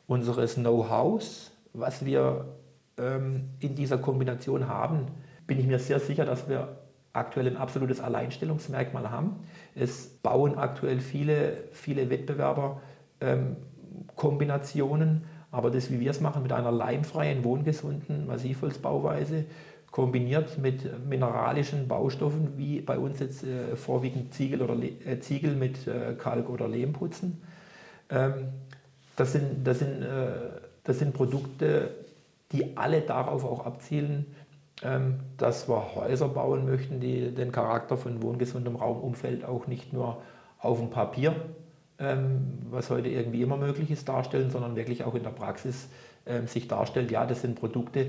[0.06, 2.46] unseres Know-hows, was wir
[2.96, 5.06] ähm, in dieser Kombination haben,
[5.46, 6.78] bin ich mir sehr sicher, dass wir
[7.16, 9.36] aktuell ein absolutes Alleinstellungsmerkmal haben.
[9.74, 12.80] Es bauen aktuell viele, viele Wettbewerber
[13.20, 13.56] ähm,
[14.14, 19.44] Kombinationen, aber das, wie wir es machen, mit einer leimfreien, wohngesunden Massivholzbauweise,
[19.90, 25.86] kombiniert mit mineralischen Baustoffen, wie bei uns jetzt äh, vorwiegend Ziegel, oder äh, Ziegel mit
[25.86, 27.42] äh, Kalk- oder Lehmputzen.
[28.10, 28.48] Ähm,
[29.16, 30.26] das, sind, das, sind, äh,
[30.84, 31.90] das sind Produkte,
[32.52, 34.26] die alle darauf auch abzielen,
[35.38, 40.20] dass wir Häuser bauen möchten, die den Charakter von wohngesundem Raumumfeld auch nicht nur
[40.58, 41.34] auf dem Papier,
[41.98, 45.88] ähm, was heute irgendwie immer möglich ist, darstellen, sondern wirklich auch in der Praxis
[46.26, 48.08] ähm, sich darstellt, ja, das sind Produkte,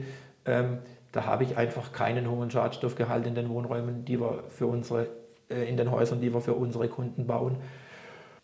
[1.11, 5.09] da habe ich einfach keinen hohen Schadstoffgehalt in den Wohnräumen, die wir für unsere,
[5.49, 7.57] äh, in den Häusern, die wir für unsere Kunden bauen.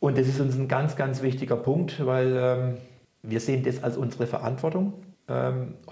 [0.02, 2.78] Und das ist uns ein ganz, ganz wichtiger Punkt, weil
[3.22, 4.96] wir sehen das als unsere Verantwortung,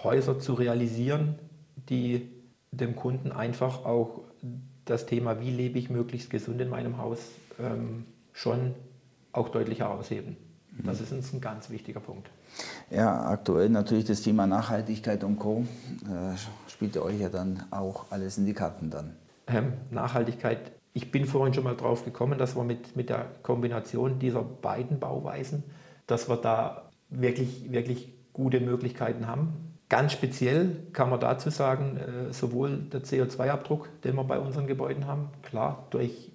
[0.04, 1.40] Häuser zu realisieren,
[1.92, 2.32] die
[2.72, 4.22] dem Kunden einfach auch
[4.86, 7.20] das Thema, wie lebe ich möglichst gesund in meinem Haus,
[7.60, 8.74] ähm, schon
[9.34, 10.38] auch deutlich herausheben.
[10.72, 10.86] Mhm.
[10.86, 12.30] Das ist uns ein ganz wichtiger Punkt.
[12.90, 15.66] Ja, aktuell natürlich das Thema Nachhaltigkeit und Co.
[16.06, 16.38] Äh,
[16.70, 19.16] spielt euch ja dann auch alles in die Karten dann.
[19.48, 24.20] Ähm, Nachhaltigkeit, ich bin vorhin schon mal drauf gekommen, dass wir mit, mit der Kombination
[24.20, 25.64] dieser beiden Bauweisen,
[26.08, 29.71] dass wir da wirklich, wirklich gute Möglichkeiten haben.
[29.92, 35.06] Ganz speziell kann man dazu sagen, äh, sowohl der CO2-Abdruck, den wir bei unseren Gebäuden
[35.06, 36.32] haben, klar, durch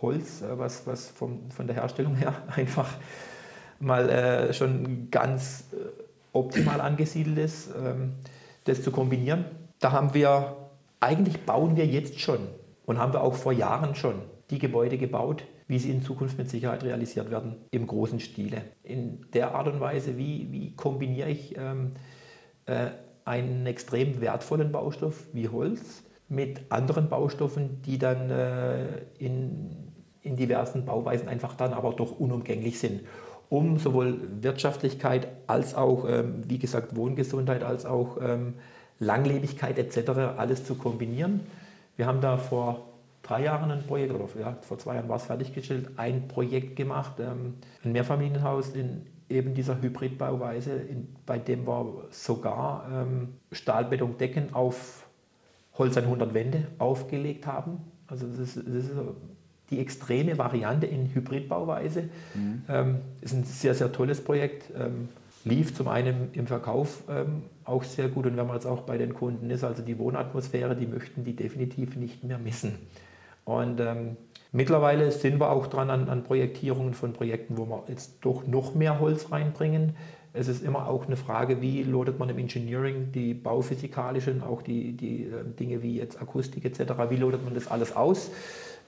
[0.00, 2.88] Holz, äh, was, was vom, von der Herstellung her einfach
[3.80, 5.64] mal äh, schon ganz
[6.32, 8.12] optimal angesiedelt ist, ähm,
[8.66, 9.46] das zu kombinieren.
[9.80, 10.56] Da haben wir,
[11.00, 12.46] eigentlich bauen wir jetzt schon
[12.86, 16.48] und haben wir auch vor Jahren schon die Gebäude gebaut, wie sie in Zukunft mit
[16.48, 18.62] Sicherheit realisiert werden, im großen Stile.
[18.84, 21.94] In der Art und Weise, wie, wie kombiniere ich ähm,
[22.66, 22.90] äh,
[23.24, 28.84] einen extrem wertvollen Baustoff wie Holz mit anderen Baustoffen, die dann äh,
[29.18, 33.02] in, in diversen Bauweisen einfach dann aber doch unumgänglich sind,
[33.48, 38.54] um sowohl Wirtschaftlichkeit als auch, ähm, wie gesagt, Wohngesundheit als auch ähm,
[38.98, 40.10] Langlebigkeit etc.
[40.36, 41.40] alles zu kombinieren.
[41.96, 45.24] Wir haben da vor drei Jahren ein Projekt, oder ja, vor zwei Jahren war es
[45.24, 52.06] fertiggestellt, ein Projekt gemacht, ähm, ein Mehrfamilienhaus in, eben dieser Hybridbauweise, in, bei dem wir
[52.10, 55.06] sogar ähm, Stahlbetondecken auf
[55.74, 57.78] Holz 100 Wände aufgelegt haben.
[58.06, 58.90] Also das ist, das ist
[59.70, 62.04] die extreme Variante in Hybridbauweise.
[62.34, 62.62] Mhm.
[62.68, 64.70] Ähm, ist ein sehr, sehr tolles Projekt.
[64.76, 65.08] Ähm,
[65.44, 68.98] lief zum einen im Verkauf ähm, auch sehr gut und wenn man jetzt auch bei
[68.98, 72.74] den Kunden ist, also die Wohnatmosphäre, die möchten die definitiv nicht mehr missen.
[73.44, 74.16] Und ähm,
[74.52, 78.74] Mittlerweile sind wir auch dran an, an Projektierungen von Projekten, wo wir jetzt doch noch
[78.74, 79.96] mehr Holz reinbringen.
[80.34, 84.92] Es ist immer auch eine Frage, wie lotet man im Engineering die bauphysikalischen, auch die,
[84.92, 88.30] die äh, Dinge wie jetzt Akustik etc., wie lotet man das alles aus,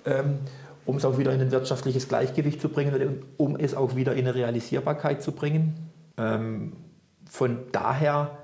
[0.04, 0.38] ähm,
[0.84, 4.26] um es auch wieder in ein wirtschaftliches Gleichgewicht zu bringen um es auch wieder in
[4.26, 5.90] eine Realisierbarkeit zu bringen.
[6.18, 6.74] Ähm,
[7.30, 8.38] von daher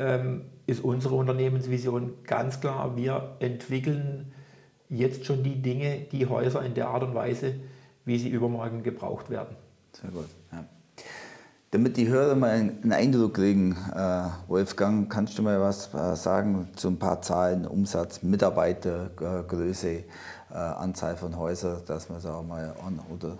[0.00, 4.32] ähm, ist unsere Unternehmensvision ganz klar, wir entwickeln
[4.88, 7.54] jetzt schon die Dinge, die Häuser in der Art und Weise,
[8.04, 9.56] wie sie übermorgen gebraucht werden.
[9.92, 10.28] Sehr gut.
[10.52, 10.64] Ja.
[11.70, 16.68] Damit die Hörer mal einen Eindruck kriegen, äh, Wolfgang, kannst du mal was äh, sagen
[16.76, 20.04] zu ein paar Zahlen, Umsatz, Mitarbeitergröße, äh,
[20.54, 23.36] Anzahl von Häusern, dass man sagen mal an oder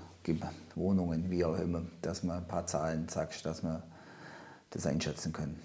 [0.74, 3.82] Wohnungen, wie auch immer, dass man ein paar Zahlen sagst, dass wir
[4.70, 5.60] das einschätzen können.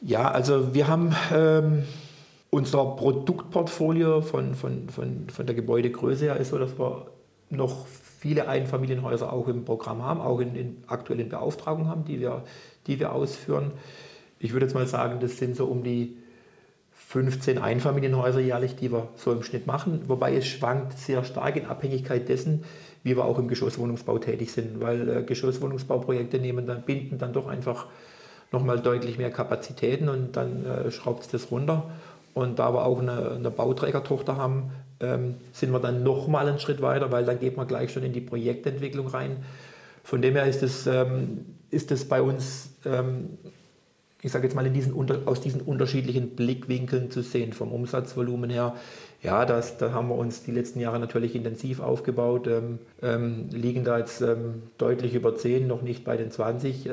[0.00, 1.82] Ja, also wir haben ähm,
[2.50, 7.06] unser Produktportfolio von, von, von, von der Gebäudegröße her ist so, dass wir
[7.50, 12.44] noch viele Einfamilienhäuser auch im Programm haben, auch in, in aktuellen Beauftragungen haben, die wir,
[12.86, 13.72] die wir ausführen.
[14.38, 16.16] Ich würde jetzt mal sagen, das sind so um die
[16.92, 21.66] 15 Einfamilienhäuser jährlich, die wir so im Schnitt machen, wobei es schwankt sehr stark in
[21.66, 22.64] Abhängigkeit dessen,
[23.02, 27.46] wie wir auch im Geschosswohnungsbau tätig sind, weil äh, Geschosswohnungsbauprojekte nehmen dann, binden dann doch
[27.46, 27.86] einfach
[28.52, 31.90] nochmal deutlich mehr Kapazitäten und dann äh, schraubt es das runter.
[32.38, 34.70] Und da wir auch eine, eine Bauträgertochter haben,
[35.00, 38.12] ähm, sind wir dann nochmal einen Schritt weiter, weil dann geht man gleich schon in
[38.12, 39.38] die Projektentwicklung rein.
[40.04, 43.38] Von dem her ist es, ähm, ist es bei uns, ähm,
[44.22, 44.94] ich sage jetzt mal, in diesen,
[45.26, 48.76] aus diesen unterschiedlichen Blickwinkeln zu sehen, vom Umsatzvolumen her.
[49.20, 53.82] Ja, das, da haben wir uns die letzten Jahre natürlich intensiv aufgebaut, ähm, ähm, liegen
[53.82, 56.88] da jetzt ähm, deutlich über 10, noch nicht bei den 20.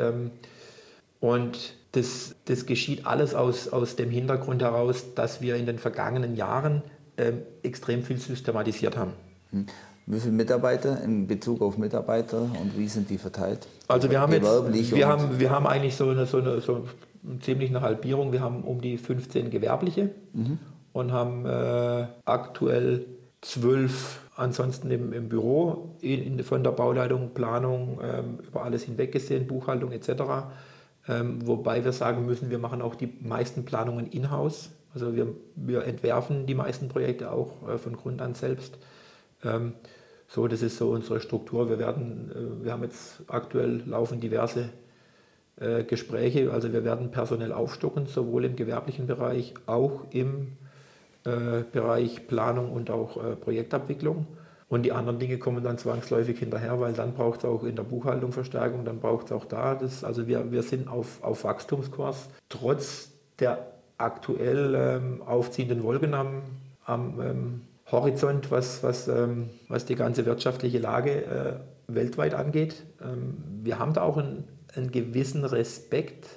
[1.19, 6.36] und das, das geschieht alles aus, aus dem Hintergrund heraus, dass wir in den vergangenen
[6.36, 6.81] Jahren
[7.17, 9.12] ähm, extrem viel systematisiert haben.
[9.51, 9.65] Hm.
[10.08, 13.67] Wie viele Mitarbeiter in Bezug auf Mitarbeiter und wie sind die verteilt?
[13.88, 16.86] Also wir haben jetzt, wir haben, wir haben eigentlich so eine, so eine, so
[17.41, 18.31] ziemlich eine Halbierung.
[18.31, 20.60] Wir haben um die 15 gewerbliche mhm.
[20.93, 23.05] und haben äh, aktuell
[23.41, 29.12] zwölf ansonsten im, im Büro in, in, von der Bauleitung, Planung ähm, über alles hinweg
[29.12, 30.10] gesehen, Buchhaltung etc.
[31.07, 34.71] Ähm, wobei wir sagen müssen, wir machen auch die meisten Planungen in-house.
[34.93, 38.77] Also wir, wir entwerfen die meisten Projekte auch äh, von Grund an selbst.
[39.43, 39.73] Ähm,
[40.27, 41.69] so, das ist so unsere Struktur.
[41.69, 44.69] Wir werden, äh, wir haben jetzt aktuell laufen diverse
[45.57, 46.51] äh, Gespräche.
[46.51, 50.53] Also wir werden personell aufstocken, sowohl im gewerblichen Bereich, auch im
[51.23, 54.25] äh, Bereich Planung und auch äh, Projektabwicklung.
[54.67, 57.84] Und die anderen Dinge kommen dann zwangsläufig hinterher, weil dann braucht es auch in der
[57.84, 59.75] Buchhaltung Verstärkung, dann braucht es auch da.
[59.75, 66.41] Das, also wir, wir sind auf, auf Wachstumskurs, trotz der aktuell ähm, aufziehenden Wolken am,
[66.86, 71.54] am ähm, Horizont, was, was, ähm, was die ganze wirtschaftliche Lage äh,
[71.88, 72.84] weltweit angeht.
[73.01, 76.28] Ähm, wir haben da auch einen, einen gewissen Respekt,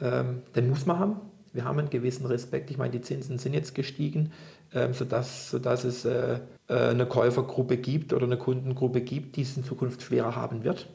[0.00, 1.16] ähm, den muss man haben.
[1.52, 2.70] Wir haben einen gewissen Respekt.
[2.70, 4.32] Ich meine, die Zinsen sind jetzt gestiegen,
[4.72, 9.64] ähm, sodass, sodass es äh, eine Käufergruppe gibt oder eine Kundengruppe gibt, die es in
[9.64, 10.86] Zukunft schwerer haben wird.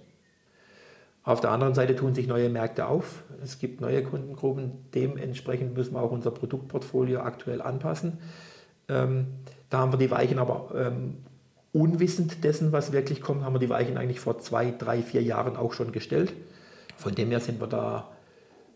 [1.24, 3.24] Auf der anderen Seite tun sich neue Märkte auf.
[3.42, 4.72] Es gibt neue Kundengruppen.
[4.94, 8.18] Dementsprechend müssen wir auch unser Produktportfolio aktuell anpassen.
[8.90, 9.28] Ähm,
[9.70, 11.16] da haben wir die Weichen aber ähm,
[11.72, 15.56] unwissend dessen, was wirklich kommt, haben wir die Weichen eigentlich vor zwei, drei, vier Jahren
[15.56, 16.34] auch schon gestellt.
[16.98, 18.10] Von dem her sind wir da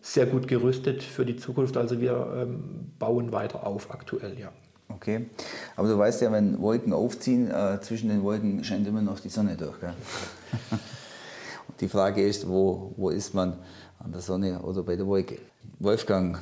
[0.01, 1.75] sehr gut gerüstet für die Zukunft.
[1.75, 4.51] Also wir ähm, bauen weiter auf aktuell, ja.
[4.97, 5.27] Okay,
[5.75, 9.29] aber du weißt ja, wenn Wolken aufziehen, äh, zwischen den Wolken scheint immer noch die
[9.29, 9.79] Sonne durch.
[9.79, 9.93] Gell?
[11.67, 13.53] Und die Frage ist, wo, wo ist man
[13.99, 15.37] an der Sonne oder bei der Wolke?
[15.77, 16.39] Wolfgang,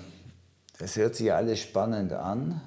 [0.80, 2.62] das hört sich alles spannend an.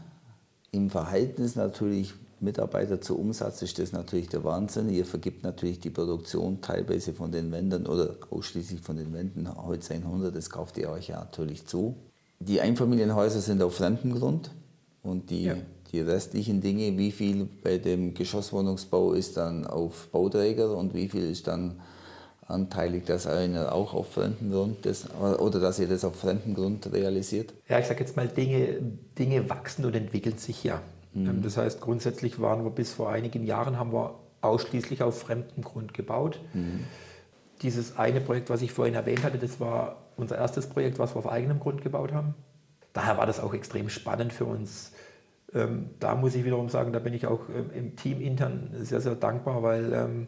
[0.73, 4.91] Im Verhältnis natürlich Mitarbeiter zu Umsatz ist das natürlich der Wahnsinn.
[4.91, 9.49] Ihr vergibt natürlich die Produktion teilweise von den Wänden oder ausschließlich von den Wänden.
[9.57, 11.97] Holz 100, das kauft ihr euch ja natürlich zu.
[12.41, 14.51] Die Einfamilienhäuser sind auf Fremdengrund
[15.03, 15.57] und die, ja.
[15.93, 21.31] Die restlichen Dinge, wie viel bei dem Geschosswohnungsbau ist dann auf Bauträger und wie viel
[21.31, 21.81] ist dann
[22.47, 26.91] anteilig, dass einer auch auf fremden Grund das, oder dass ihr das auf fremden Grund
[26.93, 27.53] realisiert?
[27.69, 28.79] Ja, ich sage jetzt mal, Dinge,
[29.19, 30.81] Dinge wachsen und entwickeln sich ja.
[31.15, 31.43] Mhm.
[31.43, 35.95] Das heißt, grundsätzlich waren wir bis vor einigen Jahren haben wir ausschließlich auf fremdem Grund
[35.95, 36.41] gebaut.
[36.55, 36.85] Mhm.
[37.63, 41.19] Dieses eine Projekt, was ich vorhin erwähnt hatte, das war unser erstes Projekt, was wir
[41.19, 42.35] auf eigenem Grund gebaut haben.
[42.93, 44.93] Daher war das auch extrem spannend für uns.
[45.55, 49.01] Ähm, da muss ich wiederum sagen, da bin ich auch ähm, im Team intern sehr,
[49.01, 50.27] sehr dankbar, weil ähm,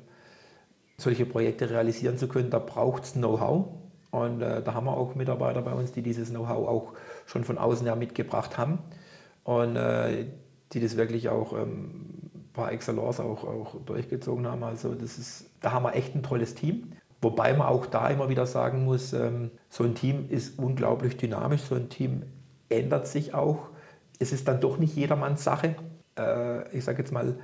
[0.96, 3.66] solche Projekte realisieren zu können, da braucht es Know-how.
[4.10, 6.92] Und äh, da haben wir auch Mitarbeiter bei uns, die dieses Know-how auch
[7.26, 8.78] schon von außen her mitgebracht haben.
[9.44, 10.26] Und äh,
[10.72, 14.62] die das wirklich auch ähm, par excellence auch, auch durchgezogen haben.
[14.62, 16.92] Also das ist, da haben wir echt ein tolles Team.
[17.22, 21.62] Wobei man auch da immer wieder sagen muss, ähm, so ein Team ist unglaublich dynamisch,
[21.62, 22.22] so ein Team
[22.68, 23.69] ändert sich auch.
[24.20, 25.74] Es ist dann doch nicht jedermanns Sache.
[26.16, 27.34] Äh, ich sage jetzt mal,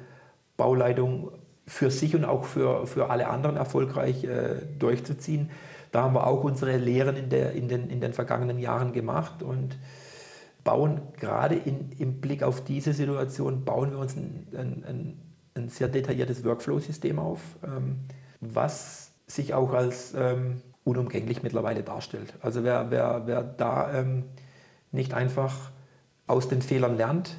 [0.56, 1.32] Bauleitung
[1.66, 5.50] für sich und auch für, für alle anderen erfolgreich äh, durchzuziehen.
[5.90, 9.42] Da haben wir auch unsere Lehren in, der, in, den, in den vergangenen Jahren gemacht
[9.42, 9.76] und
[10.62, 15.16] bauen gerade in, im Blick auf diese Situation, bauen wir uns ein, ein,
[15.54, 17.96] ein sehr detailliertes Workflow-System auf, ähm,
[18.40, 22.34] was sich auch als ähm, unumgänglich mittlerweile darstellt.
[22.42, 24.24] Also wer, wer, wer da ähm,
[24.92, 25.70] nicht einfach
[26.26, 27.36] aus den Fehlern lernt,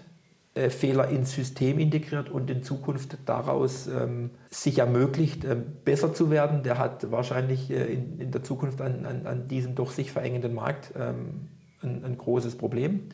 [0.57, 6.31] äh, Fehler ins System integriert und in Zukunft daraus ähm, sich ermöglicht, äh, besser zu
[6.31, 10.11] werden, der hat wahrscheinlich äh, in, in der Zukunft an, an, an diesem doch sich
[10.11, 11.47] verengenden Markt ähm,
[11.83, 13.09] ein, ein, großes Problem.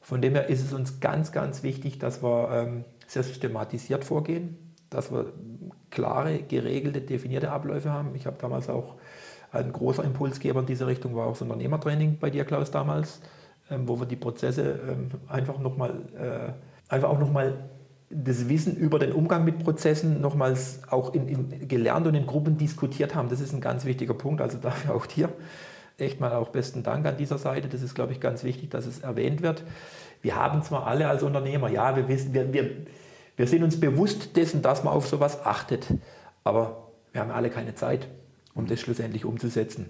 [0.00, 4.56] Von dem her ist es uns ganz, ganz wichtig, dass wir ähm, sehr systematisiert vorgehen,
[4.90, 5.32] dass wir
[5.90, 8.14] klare, geregelte, definierte Abläufe haben.
[8.14, 8.94] Ich habe damals auch
[9.52, 13.20] ein großer Impulsgeber in diese Richtung war auch das Unternehmertraining bei dir, Klaus, damals,
[13.68, 17.68] wo wir die Prozesse ähm, einfach nochmal, äh, einfach auch nochmal
[18.08, 22.56] das Wissen über den Umgang mit Prozessen nochmals auch in, in, gelernt und in Gruppen
[22.56, 23.28] diskutiert haben.
[23.28, 25.30] Das ist ein ganz wichtiger Punkt, also dafür auch dir
[25.98, 27.68] echt mal auch besten Dank an dieser Seite.
[27.68, 29.64] Das ist, glaube ich, ganz wichtig, dass es erwähnt wird.
[30.22, 32.70] Wir haben zwar alle als Unternehmer, ja, wir, wissen, wir, wir,
[33.36, 35.86] wir sind uns bewusst dessen, dass man auf sowas achtet,
[36.44, 38.08] aber wir haben alle keine Zeit,
[38.54, 39.88] um das schlussendlich umzusetzen.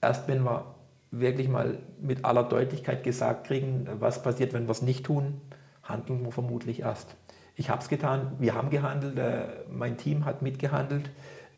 [0.00, 0.73] Erst wenn wir
[1.20, 5.40] wirklich mal mit aller Deutlichkeit gesagt kriegen, was passiert, wenn wir es nicht tun,
[5.82, 7.16] handeln wir vermutlich erst.
[7.56, 11.10] Ich habe es getan, wir haben gehandelt, äh, mein Team hat mitgehandelt.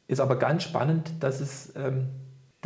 [0.08, 2.08] Ist aber ganz spannend, dass es ähm,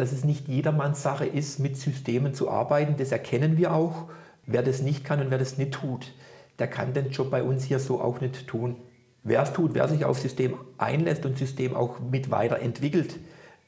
[0.00, 2.96] dass es nicht jedermanns Sache ist, mit Systemen zu arbeiten.
[2.96, 4.06] Das erkennen wir auch.
[4.46, 6.14] Wer das nicht kann und wer das nicht tut,
[6.58, 8.76] der kann den Job bei uns hier so auch nicht tun.
[9.22, 13.18] wer es tut, wer sich auf System einlässt und System auch mit weiterentwickelt,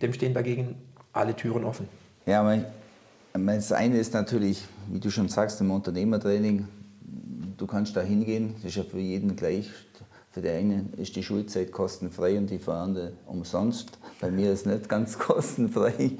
[0.01, 0.77] dem stehen dagegen
[1.13, 1.87] alle Türen offen.
[2.25, 2.65] Ja, mein,
[3.35, 6.69] das eine ist natürlich, wie du schon sagst, im Unternehmertraining,
[7.57, 9.71] du kannst da hingehen, das ist ja für jeden gleich.
[10.33, 13.99] Für den einen ist die Schulzeit kostenfrei und die für andere umsonst.
[14.19, 16.13] Bei mir ist es nicht ganz kostenfrei.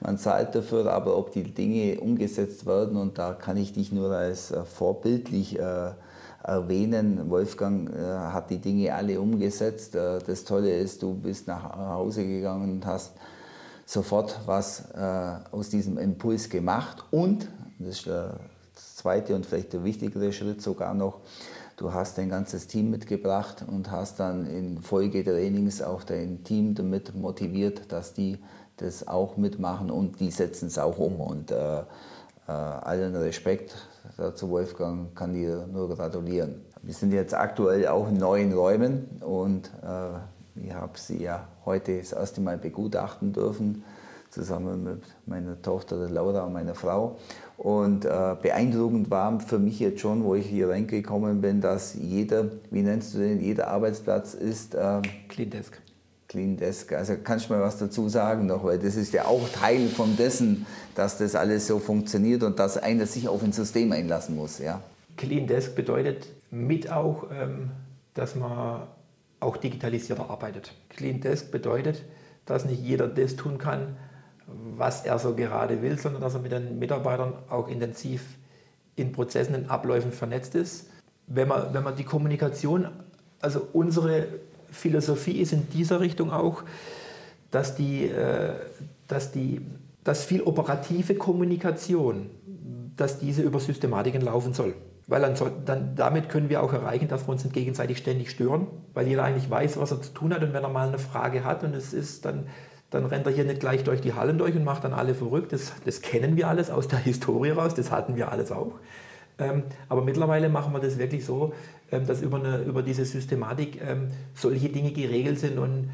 [0.00, 4.12] Man zahlt dafür, aber ob die Dinge umgesetzt werden und da kann ich dich nur
[4.12, 5.90] als äh, vorbildlich äh,
[6.44, 7.28] erwähnen.
[7.28, 9.96] Wolfgang äh, hat die Dinge alle umgesetzt.
[9.96, 13.14] Äh, das Tolle ist, du bist nach Hause gegangen und hast
[13.86, 18.38] sofort was äh, aus diesem Impuls gemacht und, das ist der
[18.74, 21.20] zweite und vielleicht der wichtigere Schritt sogar noch,
[21.76, 27.14] du hast dein ganzes Team mitgebracht und hast dann in Folgetrainings auch dein Team damit
[27.14, 28.38] motiviert, dass die
[28.78, 31.20] das auch mitmachen und die setzen es auch um.
[31.20, 31.84] Und äh, äh,
[32.50, 33.74] allen Respekt
[34.16, 36.62] dazu, Wolfgang, kann dir nur gratulieren.
[36.82, 41.98] Wir sind jetzt aktuell auch in neuen Räumen und äh, ich habe sie ja heute
[41.98, 43.84] das erste Mal begutachten dürfen,
[44.30, 47.18] zusammen mit meiner Tochter Laura und meiner Frau.
[47.58, 52.46] Und äh, beeindruckend war für mich jetzt schon, wo ich hier reingekommen bin, dass jeder,
[52.70, 55.78] wie nennst du den, jeder Arbeitsplatz ist äh, Clean Desk.
[56.28, 56.92] Clean Desk.
[56.92, 60.16] Also kannst du mal was dazu sagen noch, weil das ist ja auch Teil von
[60.16, 64.58] dessen, dass das alles so funktioniert und dass einer sich auf ein System einlassen muss.
[64.58, 64.82] Ja.
[65.16, 67.70] Clean Desk bedeutet mit auch, ähm,
[68.14, 68.82] dass man
[69.40, 70.72] auch digitalisierter arbeitet.
[70.88, 72.02] Clean Desk bedeutet,
[72.46, 73.96] dass nicht jeder das tun kann,
[74.46, 78.22] was er so gerade will, sondern dass er mit den Mitarbeitern auch intensiv
[78.94, 80.88] in Prozessen, in Abläufen vernetzt ist.
[81.26, 82.88] Wenn man, wenn man die Kommunikation,
[83.40, 84.26] also unsere
[84.70, 86.62] Philosophie ist in dieser Richtung auch,
[87.50, 88.54] dass, die, äh,
[89.08, 89.60] dass, die,
[90.04, 92.30] dass viel operative Kommunikation,
[92.96, 94.74] dass diese über Systematiken laufen soll.
[95.08, 98.66] Weil dann, dann, damit können wir auch erreichen, dass wir uns nicht gegenseitig ständig stören,
[98.92, 101.44] weil jeder eigentlich weiß, was er zu tun hat und wenn er mal eine Frage
[101.44, 102.48] hat und es ist, dann,
[102.90, 105.52] dann rennt er hier nicht gleich durch die Hallen durch und macht dann alle verrückt.
[105.52, 108.72] Das, das kennen wir alles aus der Historie raus, das hatten wir alles auch.
[109.38, 111.52] Ähm, aber mittlerweile machen wir das wirklich so,
[111.92, 115.58] ähm, dass über, eine, über diese Systematik ähm, solche Dinge geregelt sind.
[115.58, 115.90] Und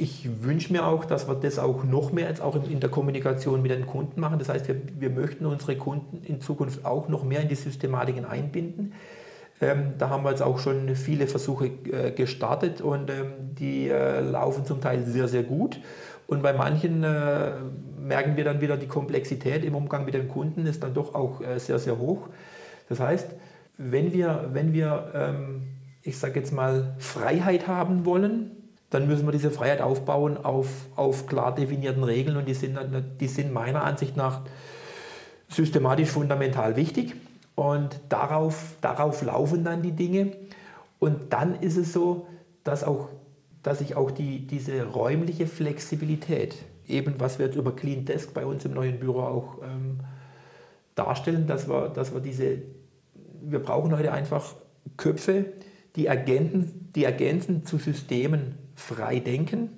[0.00, 3.60] ich wünsche mir auch, dass wir das auch noch mehr jetzt auch in, der Kommunikation
[3.62, 4.38] mit den Kunden machen.
[4.38, 8.24] Das heißt, wir, wir möchten unsere Kunden in Zukunft auch noch mehr in die Systematiken
[8.24, 8.94] einbinden.
[9.60, 13.26] Ähm, da haben wir jetzt auch schon viele Versuche äh, gestartet und ähm,
[13.58, 15.78] die äh, laufen zum Teil sehr, sehr gut.
[16.26, 17.52] Und bei manchen äh,
[18.00, 21.42] merken wir dann wieder, die Komplexität im Umgang mit den Kunden ist dann doch auch
[21.42, 22.28] äh, sehr, sehr hoch.
[22.88, 23.28] Das heißt,
[23.76, 25.62] wenn wir, wenn wir ähm,
[26.02, 28.52] ich sage jetzt mal, Freiheit haben wollen,
[28.90, 32.78] dann müssen wir diese Freiheit aufbauen auf, auf klar definierten Regeln und die sind,
[33.20, 34.42] die sind meiner Ansicht nach
[35.48, 37.14] systematisch fundamental wichtig
[37.54, 40.32] und darauf, darauf laufen dann die Dinge
[40.98, 42.26] und dann ist es so,
[42.64, 43.08] dass, auch,
[43.62, 48.44] dass ich auch die, diese räumliche Flexibilität, eben was wir jetzt über Clean Desk bei
[48.44, 50.00] uns im neuen Büro auch ähm,
[50.94, 52.58] darstellen, dass wir, dass wir diese,
[53.42, 54.54] wir brauchen heute einfach
[54.96, 55.46] Köpfe,
[55.96, 59.70] die ergänzen, die ergänzen zu Systemen frei denken,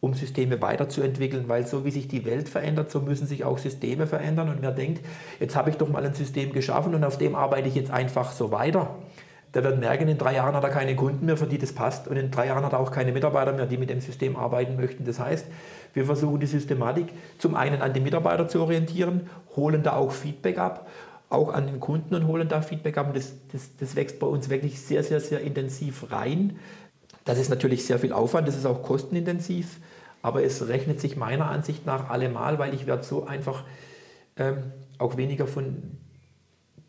[0.00, 4.06] um Systeme weiterzuentwickeln, weil so wie sich die Welt verändert, so müssen sich auch Systeme
[4.06, 4.48] verändern.
[4.48, 5.04] Und wer denkt,
[5.38, 8.32] jetzt habe ich doch mal ein System geschaffen und auf dem arbeite ich jetzt einfach
[8.32, 8.96] so weiter,
[9.54, 12.06] der wird merken, in drei Jahren hat er keine Kunden mehr, für die das passt.
[12.06, 14.76] Und in drei Jahren hat er auch keine Mitarbeiter mehr, die mit dem System arbeiten
[14.76, 15.04] möchten.
[15.04, 15.46] Das heißt,
[15.92, 20.58] wir versuchen die Systematik zum einen an die Mitarbeiter zu orientieren, holen da auch Feedback
[20.58, 20.86] ab
[21.30, 23.08] auch an den Kunden und holen da Feedback ab.
[23.08, 26.58] Und das, das, das wächst bei uns wirklich sehr, sehr, sehr intensiv rein.
[27.24, 29.78] Das ist natürlich sehr viel Aufwand, das ist auch kostenintensiv,
[30.22, 33.64] aber es rechnet sich meiner Ansicht nach allemal, weil ich werde so einfach
[34.36, 35.98] ähm, auch weniger von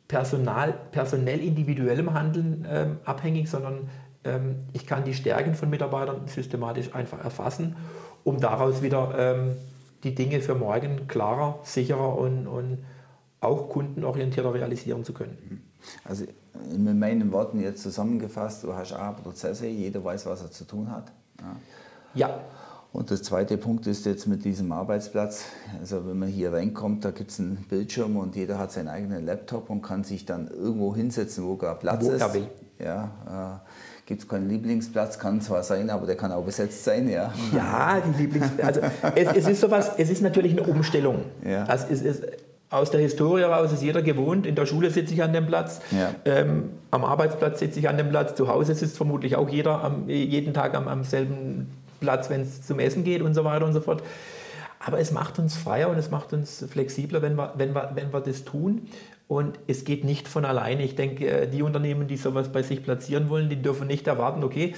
[0.07, 3.89] Personal, personell individuellem Handeln ähm, abhängig, sondern
[4.23, 7.75] ähm, ich kann die Stärken von Mitarbeitern systematisch einfach erfassen,
[8.23, 9.55] um daraus wieder ähm,
[10.03, 12.79] die Dinge für morgen klarer, sicherer und, und
[13.41, 15.63] auch kundenorientierter realisieren zu können.
[16.05, 16.25] Also
[16.77, 20.89] mit meinen Worten jetzt zusammengefasst, du hast A, Prozesse, jeder weiß, was er zu tun
[20.91, 21.11] hat.
[22.13, 22.27] Ja.
[22.27, 22.39] ja.
[22.93, 25.45] Und der zweite Punkt ist jetzt mit diesem Arbeitsplatz,
[25.79, 29.25] also wenn man hier reinkommt, da gibt es einen Bildschirm und jeder hat seinen eigenen
[29.25, 32.21] Laptop und kann sich dann irgendwo hinsetzen, wo gerade Platz wo ist.
[32.21, 32.47] Er will.
[32.79, 37.07] Ja, äh, gibt es keinen Lieblingsplatz, kann zwar sein, aber der kann auch besetzt sein,
[37.09, 37.31] ja.
[37.55, 41.23] Ja, die Lieblingsplätze, also es, es, ist sowas, es ist natürlich eine Umstellung.
[41.45, 41.63] Ja.
[41.65, 42.23] Also es ist,
[42.71, 44.47] aus der Historie heraus ist jeder gewohnt.
[44.47, 46.15] In der Schule sitze ich an dem Platz, ja.
[46.25, 50.07] ähm, am Arbeitsplatz sitze ich an dem Platz, zu Hause sitzt vermutlich auch jeder am,
[50.07, 51.69] jeden Tag am, am selben
[51.99, 54.01] Platz, wenn es zum Essen geht und so weiter und so fort.
[54.79, 58.11] Aber es macht uns freier und es macht uns flexibler, wenn wir, wenn wir, wenn
[58.11, 58.87] wir das tun.
[59.27, 60.83] Und es geht nicht von alleine.
[60.83, 64.43] Ich denke, äh, die Unternehmen, die sowas bei sich platzieren wollen, die dürfen nicht erwarten,
[64.43, 64.73] okay,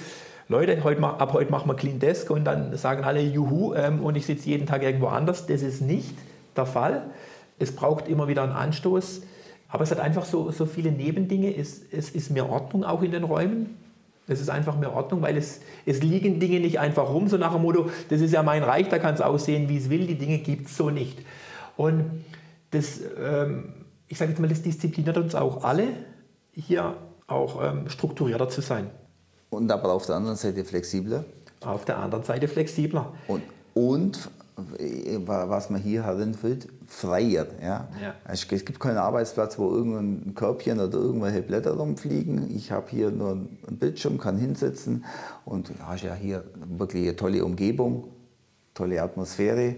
[0.46, 4.14] Leute, heute, ab heute machen wir Clean Desk und dann sagen alle Juhu ähm, und
[4.14, 5.46] ich sitze jeden Tag irgendwo anders.
[5.46, 6.14] Das ist nicht
[6.54, 7.04] der Fall.
[7.58, 9.22] Es braucht immer wieder einen Anstoß.
[9.68, 11.56] Aber es hat einfach so, so viele Nebendinge.
[11.56, 13.76] Es, es ist mehr Ordnung auch in den Räumen.
[14.26, 17.52] Es ist einfach mehr Ordnung, weil es, es liegen Dinge nicht einfach rum, so nach
[17.52, 20.16] dem Motto, das ist ja mein Reich, da kann es aussehen, wie es will, die
[20.16, 21.18] Dinge gibt es so nicht.
[21.76, 22.24] Und
[22.70, 23.74] das, ähm,
[24.08, 25.88] ich sage jetzt mal, das diszipliniert uns auch alle,
[26.52, 26.96] hier
[27.26, 28.90] auch ähm, strukturierter zu sein.
[29.50, 31.24] Und aber auf der anderen Seite flexibler?
[31.60, 33.12] Auf der anderen Seite flexibler.
[33.28, 33.42] Und,
[33.74, 34.30] und
[35.26, 37.46] was man hier herinfühlt, freier.
[37.62, 37.88] Ja?
[38.02, 38.14] ja.
[38.24, 42.54] Es gibt keinen Arbeitsplatz, wo irgendein Körbchen oder irgendwelche Blätter rumfliegen.
[42.54, 45.04] Ich habe hier nur einen Bildschirm, kann hinsetzen
[45.44, 48.08] und hast ja hier wirklich eine tolle Umgebung,
[48.74, 49.76] tolle Atmosphäre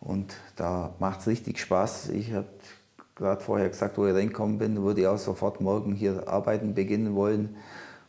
[0.00, 2.10] und da macht es richtig Spaß.
[2.10, 2.46] Ich habe
[3.14, 7.14] gerade vorher gesagt, wo ich reingekommen bin, würde ich auch sofort morgen hier arbeiten beginnen
[7.14, 7.56] wollen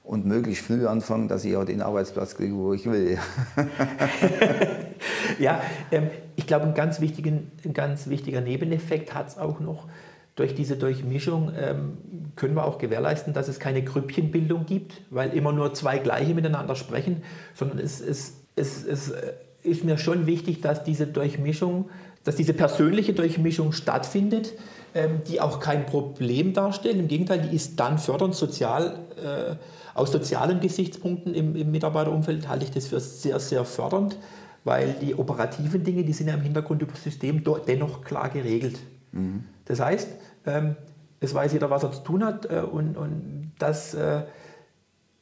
[0.09, 3.19] und möglichst früh anfangen, dass ich auch den Arbeitsplatz kriege, wo ich will.
[5.39, 9.87] ja, ähm, ich glaube, ein ganz, wichtigen, ein ganz wichtiger Nebeneffekt hat es auch noch.
[10.35, 11.99] Durch diese Durchmischung ähm,
[12.35, 16.75] können wir auch gewährleisten, dass es keine Grüppchenbildung gibt, weil immer nur zwei Gleiche miteinander
[16.75, 17.21] sprechen,
[17.53, 19.33] sondern es, es, es, es äh,
[19.63, 21.89] ist mir schon wichtig, dass diese Durchmischung,
[22.23, 24.53] dass diese persönliche Durchmischung stattfindet,
[24.95, 26.97] ähm, die auch kein Problem darstellt.
[26.97, 28.99] Im Gegenteil, die ist dann fördernd sozial.
[29.17, 29.55] Äh,
[29.95, 34.17] aus sozialen Gesichtspunkten im, im Mitarbeiterumfeld halte ich das für sehr, sehr fördernd,
[34.63, 38.79] weil die operativen Dinge, die sind ja im Hintergrund über das System dennoch klar geregelt.
[39.11, 39.43] Mhm.
[39.65, 40.07] Das heißt,
[40.45, 40.75] ähm,
[41.19, 44.21] es weiß jeder, was er zu tun hat äh, und, und das, äh,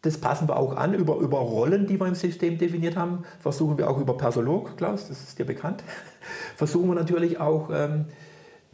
[0.08, 3.24] das passen wir auch an über, über Rollen, die wir im System definiert haben.
[3.42, 5.84] Versuchen wir auch über Persolog, Klaus, das ist dir bekannt,
[6.56, 8.06] versuchen wir natürlich auch ähm,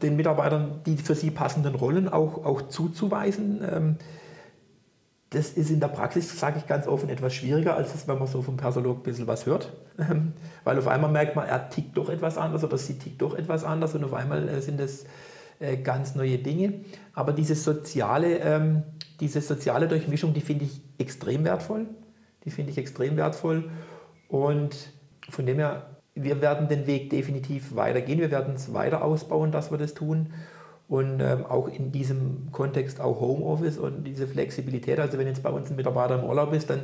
[0.04, 3.62] den Mitarbeitern die für sie passenden Rollen auch, auch zuzuweisen.
[3.68, 3.96] Ähm,
[5.32, 8.44] das ist in der Praxis, sage ich ganz offen, etwas schwieriger, als wenn man so
[8.44, 9.74] vom Persolog ein bisschen was hört.
[9.98, 13.34] Ähm, weil auf einmal merkt man, er tickt doch etwas anders oder sie tickt doch
[13.34, 15.06] etwas anders und auf einmal äh, sind das
[15.60, 16.82] äh, ganz neue Dinge.
[17.14, 18.84] Aber diese soziale, ähm,
[19.20, 21.88] diese soziale Durchmischung, die finde ich extrem wertvoll.
[22.46, 23.70] Die finde ich extrem wertvoll.
[24.28, 24.76] Und
[25.30, 28.20] von dem her, wir werden den Weg definitiv weitergehen.
[28.20, 30.30] Wir werden es weiter ausbauen, dass wir das tun
[30.94, 35.00] und ähm, auch in diesem Kontext auch Homeoffice und diese Flexibilität.
[35.00, 36.82] Also wenn jetzt bei uns ein Mitarbeiter im Urlaub ist, dann,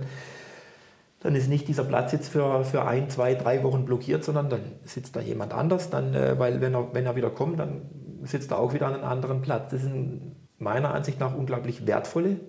[1.20, 4.62] dann ist nicht dieser Platz jetzt für, für ein, zwei, drei Wochen blockiert, sondern dann
[4.84, 7.82] sitzt da jemand anders, dann, äh, weil wenn er, wenn er wieder kommt, dann
[8.30, 9.72] sitzt er auch wieder an einem anderen Platz.
[9.72, 12.40] Das sind meiner Ansicht nach unglaublich wertvolle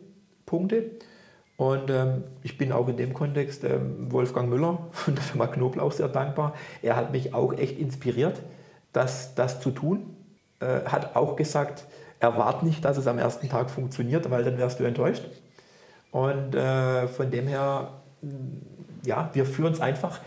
[0.46, 0.90] Punkte.
[1.56, 5.92] Und ähm, ich bin auch in dem Kontext ähm, Wolfgang Müller von der Firma Knoblauch
[5.92, 6.54] sehr dankbar.
[6.82, 8.40] Er hat mich auch echt inspiriert,
[8.92, 10.16] das, das zu tun
[10.60, 11.84] äh, hat auch gesagt,
[12.18, 15.24] erwart nicht, dass es am ersten Tag funktioniert, weil dann wärst du enttäuscht.
[16.10, 18.02] Und äh, von dem her,
[19.04, 20.20] ja, wir führen es einfach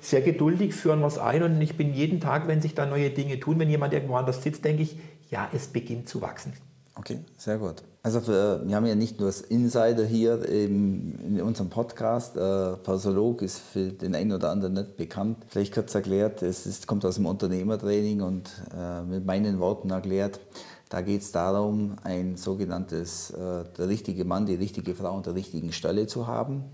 [0.00, 3.38] sehr geduldig, führen es ein und ich bin jeden Tag, wenn sich da neue Dinge
[3.40, 4.96] tun, wenn jemand irgendwo anders sitzt, denke ich,
[5.30, 6.52] ja, es beginnt zu wachsen.
[6.94, 7.82] Okay, sehr gut.
[8.02, 12.36] Also für, wir haben ja nicht nur das Insider hier im, in unserem Podcast.
[12.36, 15.38] Äh, Persolog ist für den einen oder anderen nicht bekannt.
[15.48, 20.40] Vielleicht kurz erklärt, es ist, kommt aus dem Unternehmertraining und äh, mit meinen Worten erklärt,
[20.90, 25.34] da geht es darum, ein sogenanntes, äh, der richtige Mann, die richtige Frau an der
[25.34, 26.64] richtigen Stelle zu haben.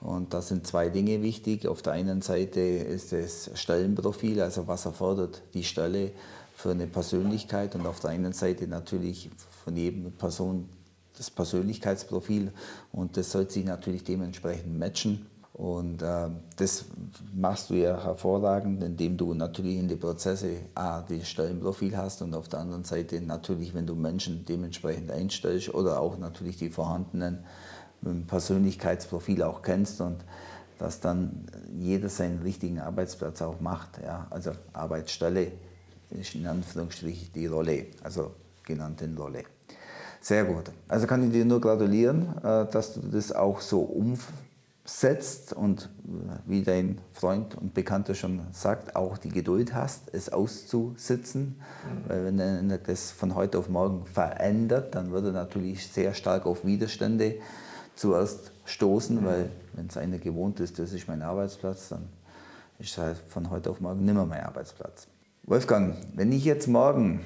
[0.00, 1.66] Und da sind zwei Dinge wichtig.
[1.66, 6.12] Auf der einen Seite ist das Stellenprofil, also was erfordert die Stelle
[6.54, 9.30] für eine Persönlichkeit und auf der einen Seite natürlich
[9.64, 10.68] von jedem Person
[11.16, 12.52] das Persönlichkeitsprofil
[12.92, 15.26] und das sollte sich natürlich dementsprechend matchen.
[15.52, 16.84] Und äh, das
[17.34, 22.34] machst du ja hervorragend, indem du natürlich in die Prozesse A, das Stellenprofil hast und
[22.34, 27.38] auf der anderen Seite natürlich, wenn du Menschen dementsprechend einstellst oder auch natürlich die vorhandenen
[28.26, 30.24] Persönlichkeitsprofil auch kennst und
[30.78, 31.46] dass dann
[31.78, 34.00] jeder seinen richtigen Arbeitsplatz auch macht.
[34.02, 34.26] Ja?
[34.30, 35.52] Also Arbeitsstelle
[36.10, 38.32] ist in Anführungsstrichen die Rolle, also
[38.64, 39.44] genannten Rolle.
[40.20, 40.72] Sehr gut.
[40.88, 46.32] Also kann ich dir nur gratulieren, äh, dass du das auch so umsetzt und äh,
[46.46, 51.60] wie dein Freund und Bekannter schon sagt, auch die Geduld hast, es auszusitzen.
[51.84, 52.08] Mhm.
[52.08, 56.44] Weil wenn er das von heute auf morgen verändert, dann würde er natürlich sehr stark
[56.46, 57.36] auf Widerstände
[57.96, 62.08] zuerst stoßen, weil wenn es einer gewohnt ist, das ist mein Arbeitsplatz, dann
[62.78, 65.08] ist es halt von heute auf morgen nimmer mein Arbeitsplatz.
[65.42, 67.20] Wolfgang, wenn ich jetzt morgen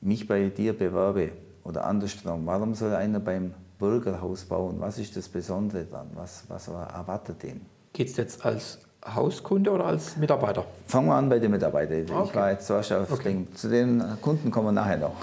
[0.00, 1.32] mich bei dir bewerbe,
[1.62, 4.76] oder andersrum, warum soll einer beim Bürgerhaus bauen?
[4.78, 6.08] Was ist das Besondere daran?
[6.14, 7.60] Was, was erwartet den?
[7.92, 10.64] Geht es jetzt als Hauskunde oder als Mitarbeiter?
[10.86, 12.04] Fangen wir an bei den Mitarbeitern.
[12.10, 12.28] Okay.
[12.28, 13.32] Ich war jetzt zuerst auf okay.
[13.32, 15.14] den, zu den Kunden kommen wir nachher noch.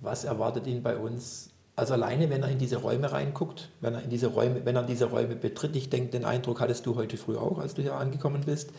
[0.00, 1.51] Was erwartet ihn bei uns?
[1.74, 4.82] Also alleine, wenn er in diese Räume reinguckt, wenn er in diese Räume, wenn er
[4.82, 7.94] diese Räume betritt, ich denke, den Eindruck hattest du heute früh auch, als du hier
[7.94, 8.70] angekommen bist,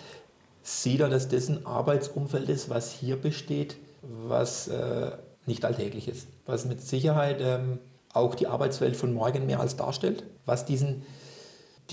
[0.62, 5.12] sieht er, dass das ein Arbeitsumfeld ist, was hier besteht, was äh,
[5.46, 7.80] nicht alltäglich ist, was mit Sicherheit ähm,
[8.14, 11.04] auch die Arbeitswelt von morgen mehr als darstellt, was diesen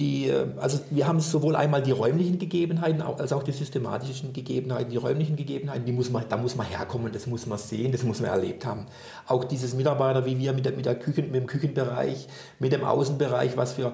[0.00, 4.90] die, äh, also wir haben sowohl einmal die räumlichen Gegebenheiten als auch die systematischen Gegebenheiten.
[4.90, 8.02] Die räumlichen Gegebenheiten, die muss man, da muss man herkommen, das muss man sehen, das
[8.02, 8.86] muss man erlebt haben.
[9.26, 12.26] Auch dieses Mitarbeiter wie wir mit, der, mit, der Küchen, mit dem Küchenbereich,
[12.58, 13.92] mit dem Außenbereich, was für,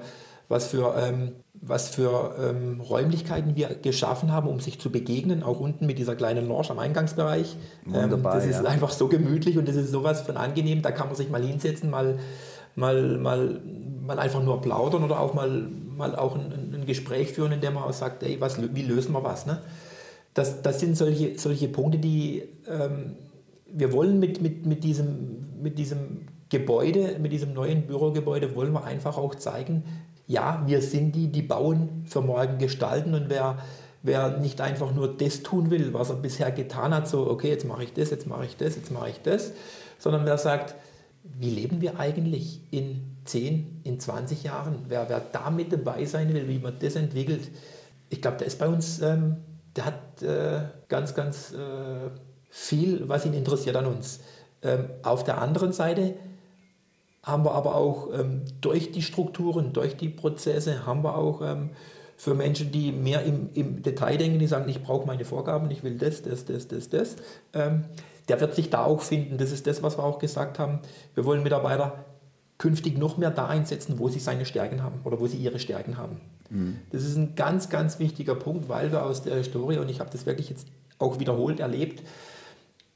[0.48, 5.59] was für, ähm, was für ähm, Räumlichkeiten wir geschaffen haben, um sich zu begegnen, auch
[5.59, 7.57] unten mit dieser kleinen Lounge am Eingangsbereich.
[7.84, 8.70] Wunderbar, ähm, das ist ja.
[8.70, 11.90] einfach so gemütlich und das ist sowas von angenehm, da kann man sich mal hinsetzen,
[11.90, 12.20] mal,
[12.76, 13.61] mal, mal,
[14.07, 15.66] mal einfach nur plaudern oder auch mal
[15.97, 19.12] mal auch ein, ein Gespräch führen, in dem man auch sagt, ey, was, wie lösen
[19.12, 19.47] wir was?
[19.47, 19.61] Ne?
[20.34, 23.16] Das, das sind solche, solche Punkte, die ähm,
[23.66, 28.84] wir wollen mit, mit, mit, diesem, mit diesem Gebäude, mit diesem neuen Bürogebäude, wollen wir
[28.84, 29.84] einfach auch zeigen,
[30.26, 33.59] ja, wir sind die, die bauen für morgen gestalten und wer,
[34.03, 37.64] wer nicht einfach nur das tun will, was er bisher getan hat, so, okay, jetzt
[37.64, 39.53] mache ich das, jetzt mache ich das, jetzt mache ich das,
[39.99, 40.74] sondern wer sagt,
[41.22, 46.33] wie leben wir eigentlich in 10, in 20 Jahren, wer, wer da mit dabei sein
[46.33, 47.51] will, wie man das entwickelt,
[48.09, 49.37] ich glaube, der ist bei uns, ähm,
[49.74, 52.11] der hat äh, ganz, ganz äh,
[52.49, 54.20] viel, was ihn interessiert an uns.
[54.62, 56.14] Ähm, auf der anderen Seite
[57.22, 61.70] haben wir aber auch ähm, durch die Strukturen, durch die Prozesse, haben wir auch ähm,
[62.16, 65.83] für Menschen, die mehr im, im, Detail denken, die sagen, ich brauche meine Vorgaben, ich
[65.83, 67.16] will das, das, das, das, das,
[67.53, 67.85] ähm,
[68.29, 69.39] der wird sich da auch finden.
[69.39, 70.81] Das ist das, was wir auch gesagt haben.
[71.14, 72.05] Wir wollen Mitarbeiter
[72.59, 75.98] künftig noch mehr da einsetzen, wo sie seine Stärken haben oder wo sie ihre Stärken
[75.98, 76.20] haben.
[76.48, 76.78] Mhm.
[76.90, 80.11] Das ist ein ganz, ganz wichtiger Punkt, weil wir aus der Historie, und ich habe
[80.11, 80.66] das wirklich jetzt
[80.98, 82.02] auch wiederholt erlebt,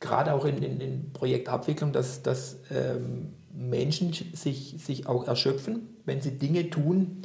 [0.01, 6.23] gerade auch in, in, in Projektabwicklung, dass, dass ähm, Menschen sich, sich auch erschöpfen, wenn
[6.23, 7.23] sie Dinge tun,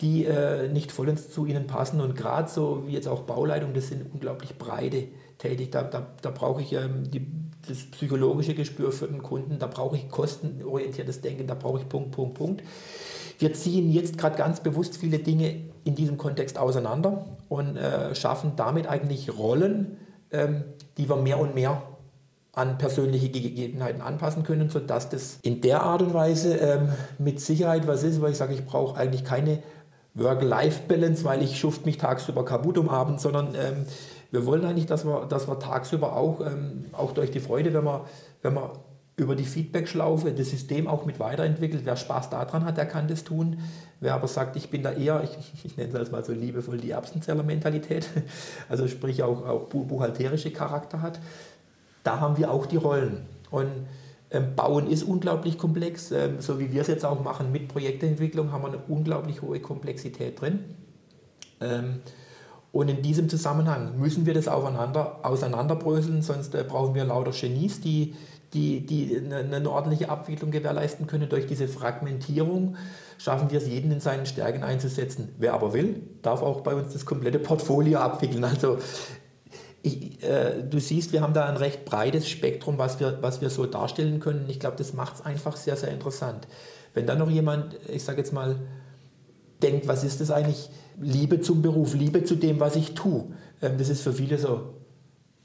[0.00, 2.00] die äh, nicht vollends zu ihnen passen.
[2.00, 5.08] Und gerade so wie jetzt auch Bauleitung, das sind unglaublich breite
[5.38, 5.70] tätig.
[5.70, 7.26] Da, da, da brauche ich ähm, die
[7.68, 12.12] das psychologische Gespür für den Kunden, da brauche ich kostenorientiertes Denken, da brauche ich Punkt,
[12.12, 12.62] Punkt, Punkt.
[13.38, 18.52] Wir ziehen jetzt gerade ganz bewusst viele Dinge in diesem Kontext auseinander und äh, schaffen
[18.56, 19.96] damit eigentlich Rollen,
[20.32, 20.64] ähm,
[20.96, 21.82] die wir mehr und mehr
[22.52, 26.88] an persönliche Gegebenheiten anpassen können, sodass das in der Art und Weise ähm,
[27.18, 29.62] mit Sicherheit was ist, weil ich sage, ich brauche eigentlich keine
[30.14, 33.86] Work-Life-Balance, weil ich schuft mich tagsüber kaputt um Abend, sondern ähm,
[34.30, 37.84] wir wollen eigentlich, dass wir, dass wir tagsüber auch, ähm, auch durch die Freude, wenn
[37.84, 38.04] wir,
[38.42, 38.72] wenn wir
[39.18, 41.82] über die Feedback-Schlaufe das System auch mit weiterentwickelt.
[41.84, 43.58] Wer Spaß daran hat, der kann das tun.
[44.00, 45.22] Wer aber sagt, ich bin da eher,
[45.54, 48.08] ich, ich nenne es mal so liebevoll die Erbsenzeller-Mentalität,
[48.68, 51.20] also sprich auch, auch buchhalterische Charakter hat,
[52.04, 53.26] da haben wir auch die Rollen.
[53.50, 53.70] Und
[54.30, 58.52] ähm, Bauen ist unglaublich komplex, ähm, so wie wir es jetzt auch machen mit Projektentwicklung,
[58.52, 60.60] haben wir eine unglaublich hohe Komplexität drin.
[61.60, 62.00] Ähm,
[62.70, 67.80] und in diesem Zusammenhang müssen wir das aufeinander, auseinanderbröseln, sonst äh, brauchen wir lauter Genies,
[67.80, 68.14] die,
[68.52, 71.28] die, die eine, eine, ordentliche Abwicklung gewährleisten können.
[71.28, 72.76] Durch diese Fragmentierung
[73.16, 75.34] schaffen wir es, jeden in seinen Stärken einzusetzen.
[75.38, 78.44] Wer aber will, darf auch bei uns das komplette Portfolio abwickeln.
[78.44, 78.78] Also
[79.82, 83.48] ich, äh, du siehst, wir haben da ein recht breites Spektrum, was wir, was wir
[83.48, 84.44] so darstellen können.
[84.48, 86.46] Ich glaube, das macht es einfach sehr, sehr interessant.
[86.92, 88.56] Wenn dann noch jemand, ich sage jetzt mal,
[89.62, 90.70] denkt, was ist das eigentlich?
[91.00, 93.26] Liebe zum Beruf, Liebe zu dem, was ich tue.
[93.62, 94.74] Ähm, das ist für viele so,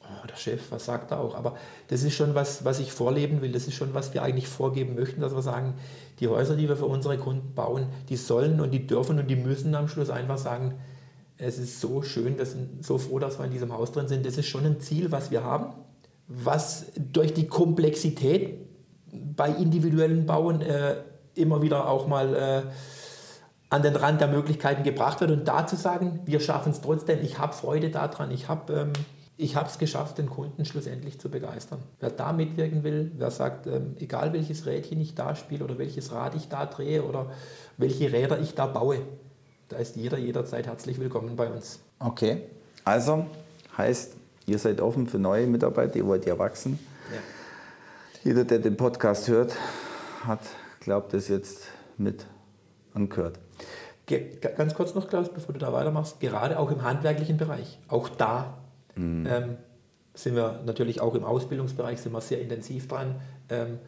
[0.01, 1.35] oh, der Chef, was sagt er auch?
[1.35, 1.55] Aber
[1.89, 3.51] das ist schon was, was ich vorleben will.
[3.51, 5.75] Das ist schon, was wir eigentlich vorgeben möchten, dass wir sagen,
[6.19, 9.35] die Häuser, die wir für unsere Kunden bauen, die sollen und die dürfen und die
[9.35, 10.75] müssen am Schluss einfach sagen,
[11.37, 14.25] es ist so schön, wir sind so froh, dass wir in diesem Haus drin sind.
[14.25, 15.73] Das ist schon ein Ziel, was wir haben,
[16.27, 18.59] was durch die Komplexität
[19.11, 20.95] bei individuellen Bauen äh,
[21.35, 22.61] immer wieder auch mal äh,
[23.73, 27.23] an den Rand der Möglichkeiten gebracht wird und da zu sagen, wir schaffen es trotzdem,
[27.23, 28.93] ich habe Freude daran, ich habe ähm,
[29.35, 31.79] ich es geschafft, den Kunden schlussendlich zu begeistern.
[31.99, 36.11] Wer da mitwirken will, wer sagt, ähm, egal welches Rädchen ich da spiele oder welches
[36.11, 37.31] Rad ich da drehe oder
[37.77, 38.99] welche Räder ich da baue,
[39.69, 41.79] da ist jeder jederzeit herzlich willkommen bei uns.
[41.97, 42.43] Okay,
[42.85, 43.25] also
[43.75, 44.13] heißt,
[44.45, 46.77] ihr seid offen für neue Mitarbeiter, ihr wollt ja wachsen.
[47.11, 47.17] Ja.
[48.23, 49.55] Jeder, der den Podcast hört,
[50.27, 50.41] hat,
[50.79, 52.27] glaubt es jetzt mit
[52.93, 53.39] angehört.
[54.19, 58.57] Ganz kurz noch, Klaus, bevor du da weitermachst, gerade auch im handwerklichen Bereich, auch da
[58.95, 59.27] mhm.
[59.29, 59.57] ähm,
[60.13, 63.15] sind wir natürlich auch im Ausbildungsbereich sind wir sehr intensiv dran.
[63.49, 63.79] Ähm,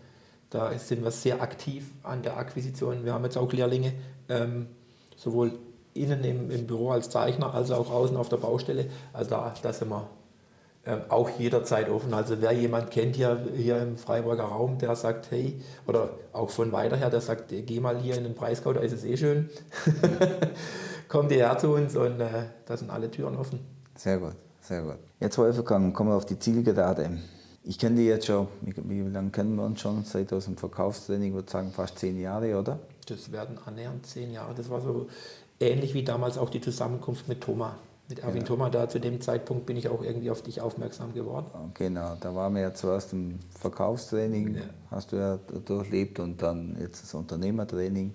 [0.50, 3.04] da sind wir sehr aktiv an der Akquisition.
[3.04, 3.94] Wir haben jetzt auch Lehrlinge,
[4.30, 4.68] ähm,
[5.16, 5.54] sowohl
[5.94, 8.88] innen im, im, Büro als Zeichner, als auch außen auf der Baustelle.
[9.14, 10.10] Also da, da sind wir
[11.10, 12.14] auch jederzeit offen.
[12.14, 16.72] Also wer jemand kennt hier, hier im Freiburger Raum, der sagt, hey, oder auch von
[16.72, 19.50] weiter her, der sagt, geh mal hier in den Breisgau, da ist es eh schön.
[21.08, 22.28] Kommt her zu uns und äh,
[22.66, 23.60] da sind alle Türen offen.
[23.96, 24.98] Sehr gut, sehr gut.
[25.20, 27.18] Jetzt Wolfgang, kommen wir auf die Zielgerade.
[27.64, 30.04] Ich kenne die jetzt schon, wie, lange kennen wir uns schon?
[30.04, 32.80] Seit aus dem Verkaufstraining, würde sagen, fast zehn Jahre, oder?
[33.08, 34.54] Das werden annähernd zehn Jahre.
[34.54, 35.08] Das war so
[35.60, 37.74] ähnlich wie damals auch die Zusammenkunft mit Thomas.
[38.08, 38.46] Mit Erwin genau.
[38.46, 41.48] Thoma da zu dem Zeitpunkt bin ich auch irgendwie auf dich aufmerksam geworden.
[41.74, 44.62] Genau, da waren wir ja zuerst im Verkaufstraining, ja.
[44.92, 48.14] hast du ja durchlebt und dann jetzt das Unternehmertraining.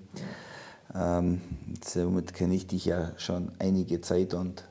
[0.94, 1.18] Ja.
[1.18, 1.40] Ähm,
[1.84, 4.64] somit kenne ich dich ja schon einige Zeit und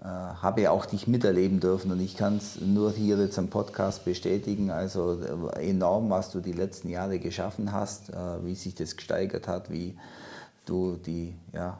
[0.00, 4.04] äh, habe auch dich miterleben dürfen und ich kann es nur hier jetzt am Podcast
[4.04, 4.70] bestätigen.
[4.70, 5.20] Also
[5.54, 9.70] äh, enorm, was du die letzten Jahre geschaffen hast, äh, wie sich das gesteigert hat,
[9.70, 9.96] wie
[10.64, 11.78] du die ja,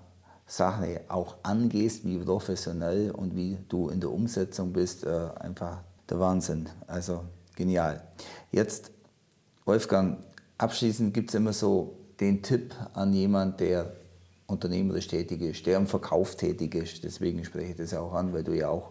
[0.50, 5.78] Sache auch angehst, wie professionell und wie du in der Umsetzung bist, äh, einfach
[6.08, 6.68] der Wahnsinn.
[6.88, 7.22] Also
[7.54, 8.02] genial.
[8.50, 8.90] Jetzt,
[9.64, 10.18] Wolfgang,
[10.58, 13.92] abschließend gibt es immer so den Tipp an jemanden, der
[14.48, 17.04] unternehmerisch tätig ist, der im Verkauf tätig ist.
[17.04, 18.90] Deswegen spreche ich das auch an, weil du ja auch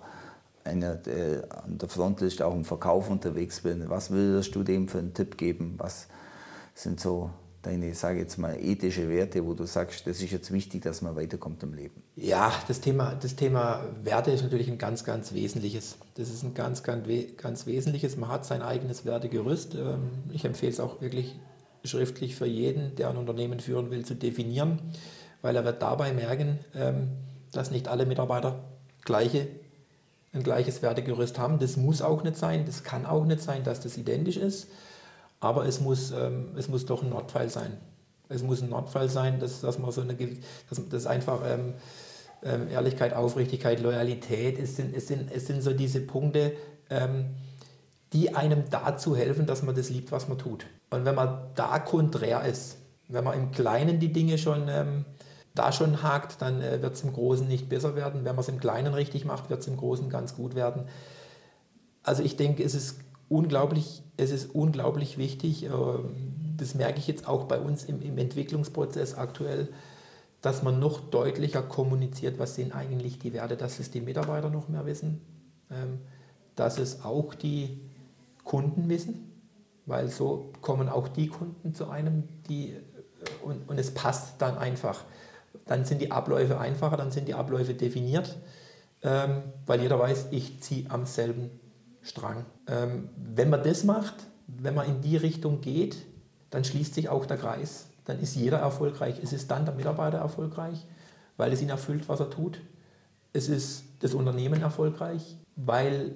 [0.63, 3.89] einer, der an der Frontliste auch im Verkauf unterwegs bist.
[3.89, 5.75] Was würdest du dem für einen Tipp geben?
[5.77, 6.07] Was
[6.73, 7.31] sind so
[7.61, 11.15] deine, sage jetzt mal, ethische Werte, wo du sagst, das ist jetzt wichtig, dass man
[11.15, 12.01] weiterkommt im Leben?
[12.15, 15.97] Ja, das Thema, das Thema Werte ist natürlich ein ganz, ganz wesentliches.
[16.15, 17.07] Das ist ein ganz, ganz,
[17.37, 18.17] ganz wesentliches.
[18.17, 19.75] Man hat sein eigenes Wertegerüst.
[19.75, 21.37] Ähm, ich empfehle es auch wirklich
[21.83, 24.79] schriftlich für jeden, der ein Unternehmen führen will, zu definieren,
[25.41, 27.09] weil er wird dabei merken, ähm,
[27.51, 28.63] dass nicht alle Mitarbeiter
[29.03, 29.47] gleiche,
[30.33, 31.59] ein gleiches Wertegerüst haben.
[31.59, 34.67] Das muss auch nicht sein, das kann auch nicht sein, dass das identisch ist.
[35.39, 37.77] Aber es muss, ähm, es muss doch ein Notfall sein.
[38.27, 41.73] Es muss ein Notfall sein, dass, dass man so eine, dass, dass einfach ähm,
[42.43, 46.53] ähm, Ehrlichkeit, Aufrichtigkeit, Loyalität, es sind, es sind, es sind so diese Punkte,
[46.89, 47.35] ähm,
[48.13, 50.65] die einem dazu helfen, dass man das liebt, was man tut.
[50.89, 52.77] Und wenn man da konträr ist,
[53.07, 55.05] wenn man im Kleinen die Dinge schon ähm,
[55.55, 58.23] da schon hakt, dann äh, wird es im Großen nicht besser werden.
[58.23, 60.85] Wenn man es im Kleinen richtig macht, wird es im Großen ganz gut werden.
[62.03, 65.69] Also ich denke, es ist unglaublich, es ist unglaublich wichtig, äh,
[66.57, 69.69] das merke ich jetzt auch bei uns im, im Entwicklungsprozess aktuell,
[70.41, 74.69] dass man noch deutlicher kommuniziert, was sind eigentlich die Werte, dass es die Mitarbeiter noch
[74.69, 75.21] mehr wissen,
[75.71, 75.99] ähm,
[76.55, 77.81] dass es auch die
[78.43, 79.31] Kunden wissen,
[79.85, 82.79] weil so kommen auch die Kunden zu einem, die, äh,
[83.43, 85.03] und, und es passt dann einfach.
[85.65, 88.37] Dann sind die Abläufe einfacher, dann sind die Abläufe definiert,
[89.01, 91.49] ähm, weil jeder weiß, ich ziehe am selben
[92.01, 92.45] Strang.
[92.67, 94.15] Ähm, wenn man das macht,
[94.47, 95.97] wenn man in die Richtung geht,
[96.49, 97.87] dann schließt sich auch der Kreis.
[98.05, 99.19] Dann ist jeder erfolgreich.
[99.21, 100.85] Es ist dann der Mitarbeiter erfolgreich,
[101.37, 102.59] weil es ihn erfüllt, was er tut.
[103.33, 106.15] Es ist das Unternehmen erfolgreich, weil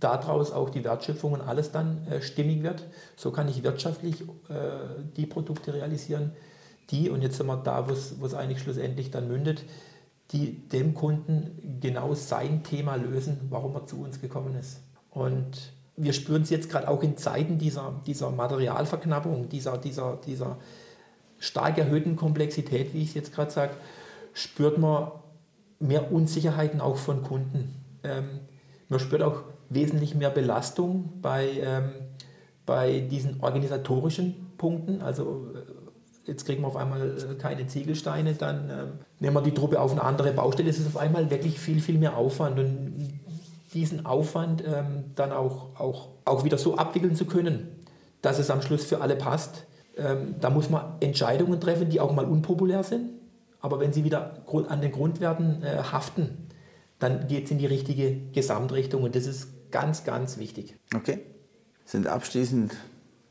[0.00, 2.84] daraus auch die Wertschöpfung und alles dann äh, stimmig wird.
[3.16, 6.32] So kann ich wirtschaftlich äh, die Produkte realisieren,
[6.90, 9.64] die, und jetzt sind wir da, wo es eigentlich schlussendlich dann mündet,
[10.30, 14.80] die dem Kunden genau sein Thema lösen, warum er zu uns gekommen ist.
[15.16, 20.58] Und wir spüren es jetzt gerade auch in Zeiten dieser, dieser Materialverknappung, dieser, dieser, dieser
[21.38, 23.72] stark erhöhten Komplexität, wie ich es jetzt gerade sage,
[24.34, 25.08] spürt man
[25.78, 27.82] mehr Unsicherheiten auch von Kunden.
[28.04, 28.40] Ähm,
[28.90, 31.92] man spürt auch wesentlich mehr Belastung bei, ähm,
[32.66, 35.00] bei diesen organisatorischen Punkten.
[35.00, 39.54] Also äh, jetzt kriegen wir auf einmal äh, keine Ziegelsteine, dann ähm, nehmen wir die
[39.54, 40.68] Truppe auf eine andere Baustelle.
[40.68, 42.58] Es ist auf einmal wirklich viel, viel mehr Aufwand.
[42.58, 43.16] Und
[43.76, 47.68] diesen Aufwand ähm, dann auch, auch, auch wieder so abwickeln zu können,
[48.22, 49.66] dass es am Schluss für alle passt.
[49.96, 53.10] Ähm, da muss man Entscheidungen treffen, die auch mal unpopulär sind.
[53.60, 56.48] Aber wenn sie wieder an den Grundwerten äh, haften,
[56.98, 60.74] dann geht es in die richtige Gesamtrichtung und das ist ganz, ganz wichtig.
[60.94, 61.20] Okay.
[61.82, 62.74] Das sind abschließend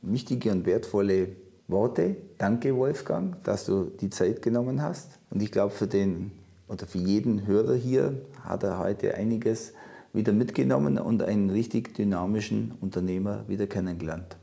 [0.02, 1.30] wichtige und wertvolle
[1.68, 2.18] Worte.
[2.38, 5.20] Danke, Wolfgang, dass du die Zeit genommen hast.
[5.32, 6.32] Und ich glaube, für den
[6.68, 9.74] oder für jeden Hörer hier hat er heute einiges
[10.16, 14.38] wieder mitgenommen und einen richtig dynamischen Unternehmer wieder kennengelernt.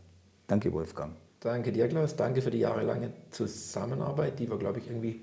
[0.47, 1.15] Danke, Wolfgang.
[1.41, 2.15] Danke dir, Klaus.
[2.15, 5.23] Danke für die jahrelange Zusammenarbeit, die war, glaube ich, irgendwie,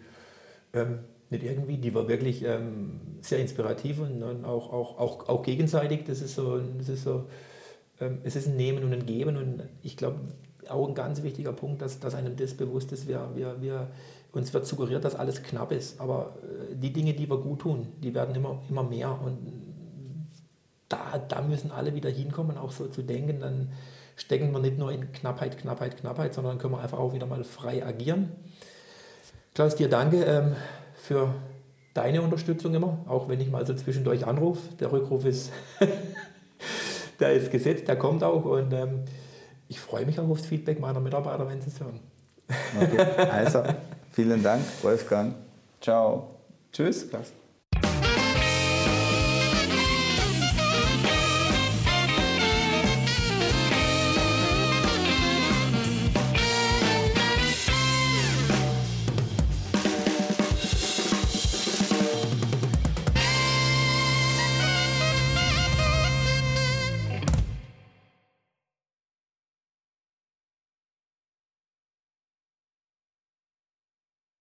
[0.73, 6.05] ähm, nicht irgendwie, die war wirklich ähm, sehr inspirativ und, auch, auch, auch, auch, gegenseitig.
[6.05, 7.25] Das ist so, das ist so
[8.01, 10.19] ähm, es ist ein Nehmen und ein Geben und ich glaube,
[10.67, 13.07] auch ein ganz wichtiger Punkt, dass, dass einem das bewusst ist.
[13.07, 13.87] Wir, wir, wir,
[14.31, 17.87] uns wird suggeriert, dass alles knapp ist, aber äh, die Dinge, die wir gut tun,
[18.03, 19.37] die werden immer, immer mehr und
[20.89, 23.71] da, da müssen alle wieder hinkommen, auch so zu denken, dann
[24.15, 27.43] stecken wir nicht nur in Knappheit, Knappheit, Knappheit, sondern können wir einfach auch wieder mal
[27.43, 28.31] frei agieren.
[29.53, 30.55] Klaus, dir danke ähm,
[30.95, 31.33] für
[31.93, 34.75] deine Unterstützung immer, auch wenn ich mal so zwischendurch anrufe.
[34.79, 35.51] Der Rückruf ist,
[37.19, 39.05] der ist gesetzt, der kommt auch und ähm,
[39.67, 41.99] ich freue mich auch aufs Feedback meiner Mitarbeiter, wenn sie es hören.
[42.81, 43.05] Okay.
[43.29, 43.63] Also,
[44.11, 45.35] vielen Dank, Wolfgang.
[45.79, 46.35] Ciao.
[46.71, 47.31] Tschüss, Klaus.